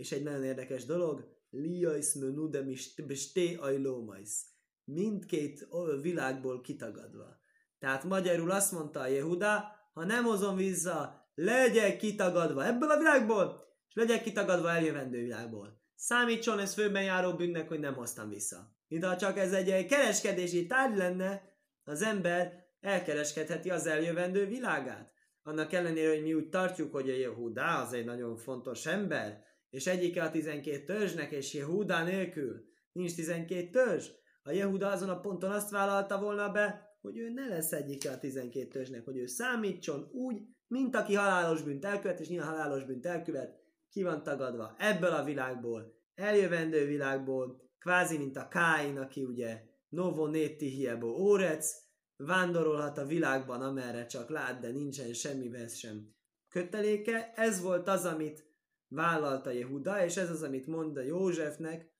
és 0.00 0.12
egy 0.12 0.22
nagyon 0.22 0.44
érdekes 0.44 0.84
dolog, 0.84 1.28
liais 1.50 2.14
menude 2.14 2.64
besté 3.06 3.54
ajlómajsz. 3.54 4.44
Mindkét 4.84 5.68
világból 6.00 6.60
kitagadva. 6.60 7.40
Tehát 7.78 8.04
magyarul 8.04 8.50
azt 8.50 8.72
mondta 8.72 9.00
a 9.00 9.06
Jehuda, 9.06 9.64
ha 9.92 10.04
nem 10.04 10.24
hozom 10.24 10.56
vissza, 10.56 11.28
legyek 11.34 11.96
kitagadva 11.96 12.66
ebből 12.66 12.90
a 12.90 12.98
világból, 12.98 13.68
és 13.88 13.94
legyek 13.94 14.22
kitagadva 14.22 14.70
eljövendő 14.70 15.20
világból. 15.20 15.80
Számítson 15.94 16.58
ez 16.58 16.74
főben 16.74 17.02
járó 17.02 17.34
bűnnek, 17.34 17.68
hogy 17.68 17.80
nem 17.80 17.94
hoztam 17.94 18.28
vissza. 18.28 18.76
Mint 18.88 19.04
ha 19.04 19.16
csak 19.16 19.38
ez 19.38 19.52
egy 19.52 19.86
kereskedési 19.86 20.66
tárgy 20.66 20.96
lenne, 20.96 21.42
az 21.84 22.02
ember 22.02 22.64
elkereskedheti 22.80 23.70
az 23.70 23.86
eljövendő 23.86 24.46
világát. 24.46 25.12
Annak 25.42 25.72
ellenére, 25.72 26.08
hogy 26.08 26.22
mi 26.22 26.34
úgy 26.34 26.48
tartjuk, 26.48 26.92
hogy 26.92 27.10
a 27.10 27.16
Jehuda 27.16 27.78
az 27.78 27.92
egy 27.92 28.04
nagyon 28.04 28.36
fontos 28.36 28.86
ember, 28.86 29.48
és 29.70 29.86
egyike 29.86 30.22
a 30.22 30.30
12 30.30 30.84
törzsnek, 30.84 31.30
és 31.30 31.54
Jehuda 31.54 32.04
nélkül 32.04 32.64
nincs 32.92 33.14
12 33.14 33.70
törzs, 33.70 34.08
a 34.42 34.50
Jehuda 34.50 34.90
azon 34.90 35.08
a 35.08 35.20
ponton 35.20 35.50
azt 35.50 35.70
vállalta 35.70 36.20
volna 36.20 36.50
be, 36.50 36.96
hogy 37.00 37.18
ő 37.18 37.30
ne 37.30 37.48
lesz 37.48 37.72
egyike 37.72 38.10
a 38.10 38.18
12 38.18 38.68
törzsnek, 38.68 39.04
hogy 39.04 39.16
ő 39.16 39.26
számítson 39.26 40.08
úgy, 40.12 40.42
mint 40.66 40.96
aki 40.96 41.14
halálos 41.14 41.62
bűnt 41.62 41.84
elkövet, 41.84 42.20
és 42.20 42.28
nyilván 42.28 42.48
halálos 42.48 42.84
bűnt 42.84 43.06
elkövet, 43.06 43.58
ki 43.90 44.02
van 44.02 44.22
tagadva 44.22 44.74
ebből 44.78 45.10
a 45.10 45.24
világból, 45.24 45.94
eljövendő 46.14 46.86
világból, 46.86 47.68
kvázi 47.78 48.18
mint 48.18 48.36
a 48.36 48.48
Káin, 48.48 48.98
aki 48.98 49.24
ugye 49.24 49.62
Novo 49.88 50.26
Neti 50.26 50.68
Hiebo 50.68 51.08
Órec, 51.08 51.76
vándorolhat 52.16 52.98
a 52.98 53.06
világban, 53.06 53.62
amerre 53.62 54.06
csak 54.06 54.30
lát, 54.30 54.60
de 54.60 54.70
nincsen 54.70 55.12
semmivel 55.12 55.68
sem 55.68 56.14
köteléke. 56.48 57.32
Ez 57.34 57.60
volt 57.62 57.88
az, 57.88 58.04
amit 58.04 58.49
vállalta 58.90 59.50
Jehuda, 59.50 60.04
és 60.04 60.16
ez 60.16 60.30
az, 60.30 60.42
amit 60.42 60.66
mond 60.66 60.96
a 60.96 61.02
Józsefnek, 61.02 61.92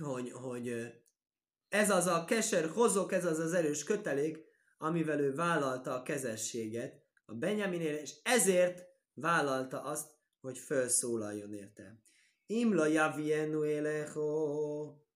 hogy, 0.00 0.32
hogy 0.32 0.94
ez 1.68 1.90
az 1.90 2.06
a 2.06 2.24
keser 2.24 2.68
hozok, 2.68 3.12
ez 3.12 3.24
az 3.24 3.38
az 3.38 3.52
erős 3.52 3.84
kötelék, 3.84 4.44
amivel 4.78 5.20
ő 5.20 5.34
vállalta 5.34 5.94
a 5.94 6.02
kezességet 6.02 7.02
a 7.24 7.34
Benjaminél, 7.34 7.94
és 7.94 8.14
ezért 8.22 8.84
vállalta 9.14 9.82
azt, 9.82 10.08
hogy 10.40 10.58
felszólaljon 10.58 11.52
érte. 11.52 12.02
Imla 12.46 12.86
javienu 12.86 13.62
elecho, 13.62 14.20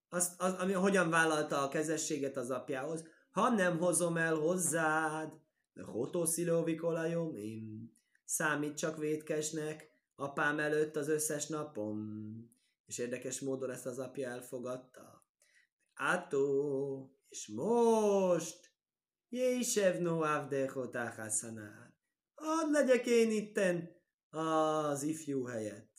azt, 0.09 0.41
az, 0.41 0.53
ami, 0.53 0.73
hogyan 0.73 1.09
vállalta 1.09 1.63
a 1.63 1.67
kezességet 1.67 2.37
az 2.37 2.49
apjához, 2.49 3.03
ha 3.31 3.49
nem 3.49 3.77
hozom 3.77 4.17
el 4.17 4.35
hozzád, 4.35 5.33
de 5.73 5.83
hotószilóvikolajomim, 5.83 7.93
számít 8.25 8.77
csak 8.77 8.97
vétkesnek, 8.97 9.94
apám 10.15 10.59
előtt 10.59 10.95
az 10.95 11.07
összes 11.07 11.47
napom. 11.47 11.99
És 12.85 12.97
érdekes 12.97 13.39
módon 13.39 13.69
ezt 13.69 13.85
az 13.85 13.99
apja 13.99 14.29
elfogadta. 14.29 15.27
Átó, 15.93 17.15
és 17.29 17.47
most, 17.47 18.73
Jésev 19.29 19.99
Noáv 19.99 20.47
Dechotachaszanár. 20.47 21.93
Hadd 22.35 22.71
legyek 22.71 23.05
én 23.05 23.31
itten 23.31 23.89
az 24.29 25.03
ifjú 25.03 25.43
helyett. 25.45 25.91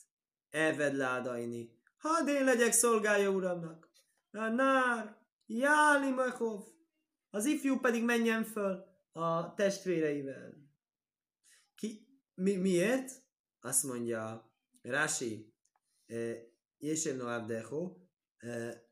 Eved 0.49 0.95
ládaini. 0.95 1.75
Hadd 1.97 2.27
én 2.27 2.43
legyek 2.43 2.71
szolgája 2.71 3.29
uramnak. 3.29 3.91
A 4.31 4.47
nár, 4.47 5.17
Jáli 5.45 6.09
Machov. 6.09 6.63
Az 7.29 7.45
ifjú 7.45 7.79
pedig 7.79 8.03
menjen 8.03 8.43
föl 8.43 8.85
a 9.11 9.53
testvéreivel. 9.53 10.53
Ki, 11.75 12.07
mi, 12.33 12.55
miért? 12.55 13.11
Azt 13.67 13.83
mondja 13.83 14.51
Rási, 14.81 15.53
Jésev 16.77 17.15
Noáv 17.17 17.45
Decho, 17.45 17.95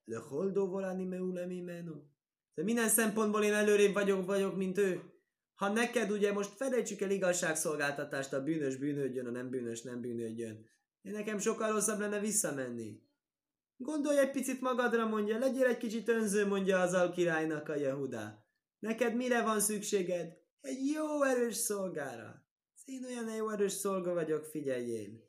Lechol 0.05 0.51
dovolani 0.51 1.05
meulemi 1.05 1.61
menu. 1.61 1.93
De 2.53 2.63
minden 2.63 2.89
szempontból 2.89 3.43
én 3.43 3.53
előrébb 3.53 3.93
vagyok, 3.93 4.25
vagyok, 4.25 4.55
mint 4.55 4.77
ő. 4.77 5.01
Ha 5.53 5.67
neked 5.67 6.11
ugye 6.11 6.33
most 6.33 6.49
felejtsük 6.49 7.01
el 7.01 7.09
igazságszolgáltatást, 7.09 8.33
a 8.33 8.43
bűnös 8.43 8.75
bűnödjön, 8.75 9.25
a 9.25 9.29
nem 9.29 9.49
bűnös 9.49 9.81
nem 9.81 10.01
bűnödjön. 10.01 10.65
Én 11.01 11.11
nekem 11.11 11.39
sokkal 11.39 11.71
rosszabb 11.71 11.99
lenne 11.99 12.19
visszamenni. 12.19 13.03
Gondolj 13.77 14.17
egy 14.17 14.31
picit 14.31 14.61
magadra, 14.61 15.07
mondja, 15.07 15.37
legyél 15.37 15.65
egy 15.65 15.77
kicsit 15.77 16.09
önző, 16.09 16.47
mondja 16.47 16.79
az 16.79 16.93
alkirálynak 16.93 17.69
a 17.69 17.75
Jehudá. 17.75 18.45
Neked 18.79 19.15
mire 19.15 19.43
van 19.43 19.59
szükséged? 19.59 20.37
Egy 20.61 20.85
jó 20.85 21.23
erős 21.23 21.55
szolgára. 21.55 22.44
Én 22.85 23.03
olyan 23.05 23.35
jó 23.35 23.49
erős 23.49 23.71
szolga 23.71 24.13
vagyok, 24.13 24.45
figyeljél. 24.45 25.23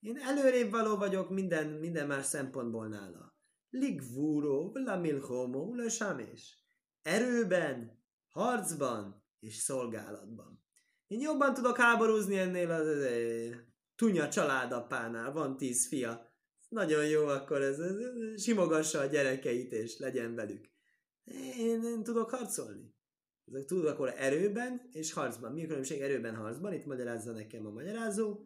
Én 0.00 0.16
előrébb 0.16 0.70
való 0.70 0.96
vagyok 0.96 1.30
minden, 1.30 1.66
minden 1.66 2.06
más 2.06 2.26
szempontból 2.26 2.88
nála. 2.88 3.36
Ligvúró, 3.70 4.70
la 4.74 4.96
milhomo, 4.96 5.74
la 5.74 5.88
samés. 5.88 6.58
Erőben, 7.02 8.02
harcban 8.28 9.24
és 9.38 9.54
szolgálatban. 9.54 10.62
Én 11.06 11.20
jobban 11.20 11.54
tudok 11.54 11.76
háborúzni 11.76 12.38
ennél 12.38 12.70
a 12.70 12.80
tunya 13.96 14.28
családapánál. 14.28 15.32
Van 15.32 15.56
tíz 15.56 15.88
fia. 15.88 16.32
Nagyon 16.68 17.06
jó, 17.06 17.26
akkor 17.26 17.62
ez, 17.62 17.78
ez, 17.78 17.96
ez 17.96 18.42
simogassa 18.42 18.98
a 19.00 19.06
gyerekeit, 19.06 19.72
és 19.72 19.98
legyen 19.98 20.34
velük. 20.34 20.70
Én, 21.58 21.84
én 21.84 22.02
tudok 22.02 22.30
harcolni. 22.30 22.94
Ezek 23.46 23.64
tudok 23.64 23.86
akkor 23.86 24.14
erőben 24.16 24.88
és 24.92 25.12
harcban. 25.12 25.52
Mi 25.52 25.64
a 25.64 25.66
különbség 25.66 26.00
erőben, 26.00 26.36
harcban? 26.36 26.72
Itt 26.72 26.86
magyarázza 26.86 27.32
nekem 27.32 27.66
a 27.66 27.70
magyarázó, 27.70 28.40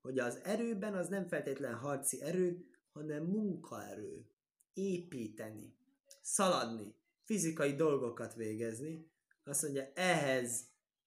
hogy 0.00 0.18
az 0.18 0.40
erőben 0.42 0.94
az 0.94 1.08
nem 1.08 1.26
feltétlen 1.26 1.74
harci 1.74 2.22
erő, 2.22 2.66
hanem 2.92 3.24
munkaerő. 3.24 4.26
Építeni, 4.72 5.76
szaladni, 6.22 6.94
fizikai 7.22 7.74
dolgokat 7.74 8.34
végezni. 8.34 9.10
Azt 9.44 9.62
mondja, 9.62 9.92
ehhez, 9.94 10.64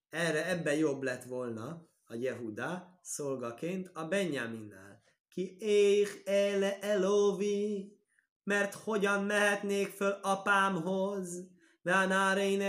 erre, 0.10 0.48
ebben 0.50 0.76
jobb 0.76 1.02
lett 1.02 1.24
volna 1.24 1.90
a 2.06 2.16
Jehuda 2.16 3.00
szolgaként 3.02 3.92
a 3.94 4.08
Benyaminnál. 4.08 5.04
Ki 5.30 5.58
éh 5.60 6.10
ele 6.26 6.80
elovi, 6.80 7.98
mert 8.44 8.74
hogyan 8.74 9.24
mehetnék 9.24 9.88
föl 9.88 10.12
apámhoz, 10.22 11.48
Nánárein 11.88 12.62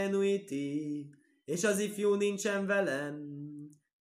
és 1.44 1.64
az 1.64 1.78
ifjú 1.78 2.14
nincsen 2.14 2.66
velem, 2.66 3.38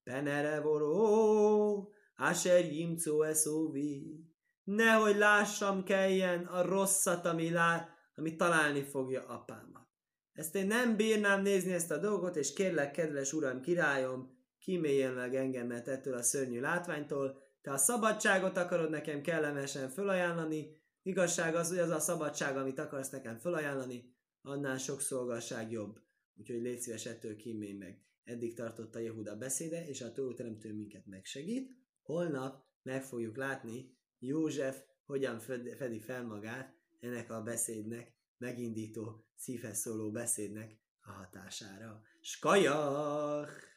penere 0.04 0.60
voró, 0.60 1.92
Asher 2.16 2.72
jimcó 2.72 3.22
eszóvi. 3.22 4.24
Nehogy 4.64 5.16
lássam 5.16 5.84
kelljen 5.84 6.44
a 6.44 6.62
rosszat, 6.62 7.26
ami, 7.26 7.50
lá, 7.50 7.88
ami 8.14 8.36
találni 8.36 8.82
fogja 8.82 9.26
apámat. 9.26 9.88
Ezt 10.32 10.54
én 10.54 10.66
nem 10.66 10.96
bírnám 10.96 11.42
nézni 11.42 11.72
ezt 11.72 11.90
a 11.90 11.98
dolgot, 11.98 12.36
és 12.36 12.52
kérlek, 12.52 12.90
kedves 12.90 13.32
uram, 13.32 13.60
királyom, 13.60 14.38
kíméljen 14.58 15.12
meg 15.12 15.34
engemet 15.34 15.88
ettől 15.88 16.14
a 16.14 16.22
szörnyű 16.22 16.60
látványtól, 16.60 17.38
te 17.62 17.70
a 17.70 17.76
szabadságot 17.76 18.56
akarod 18.56 18.90
nekem 18.90 19.22
kellemesen 19.22 19.88
fölajánlani, 19.88 20.76
igazság 21.02 21.54
az, 21.54 21.68
hogy 21.68 21.78
az 21.78 21.90
a 21.90 22.00
szabadság, 22.00 22.56
amit 22.56 22.78
akarsz 22.78 23.10
nekem 23.10 23.36
fölajánlani, 23.36 24.16
annál 24.42 24.78
sok 24.78 25.00
szolgasság 25.00 25.70
jobb. 25.70 26.00
Úgyhogy 26.34 26.62
légy 26.62 26.80
szíves 26.80 27.06
ettől 27.06 27.36
kímélj 27.36 27.72
meg. 27.72 28.02
Eddig 28.24 28.54
tartott 28.54 28.94
a 28.94 28.98
Jehuda 28.98 29.36
beszéde, 29.36 29.86
és 29.86 30.00
a 30.00 30.12
teremtő 30.12 30.74
minket 30.74 31.06
megsegít. 31.06 31.70
Holnap 32.02 32.64
meg 32.82 33.04
fogjuk 33.04 33.36
látni 33.36 33.96
József 34.18 34.82
hogyan 35.04 35.40
fedi 35.76 36.00
fel 36.00 36.26
magát 36.26 36.74
ennek 37.00 37.30
a 37.30 37.42
beszédnek, 37.42 38.12
megindító, 38.38 39.24
szívhez 39.36 39.78
szóló 39.78 40.10
beszédnek 40.10 40.78
a 41.00 41.10
hatására. 41.10 42.02
Skajach! 42.20 43.67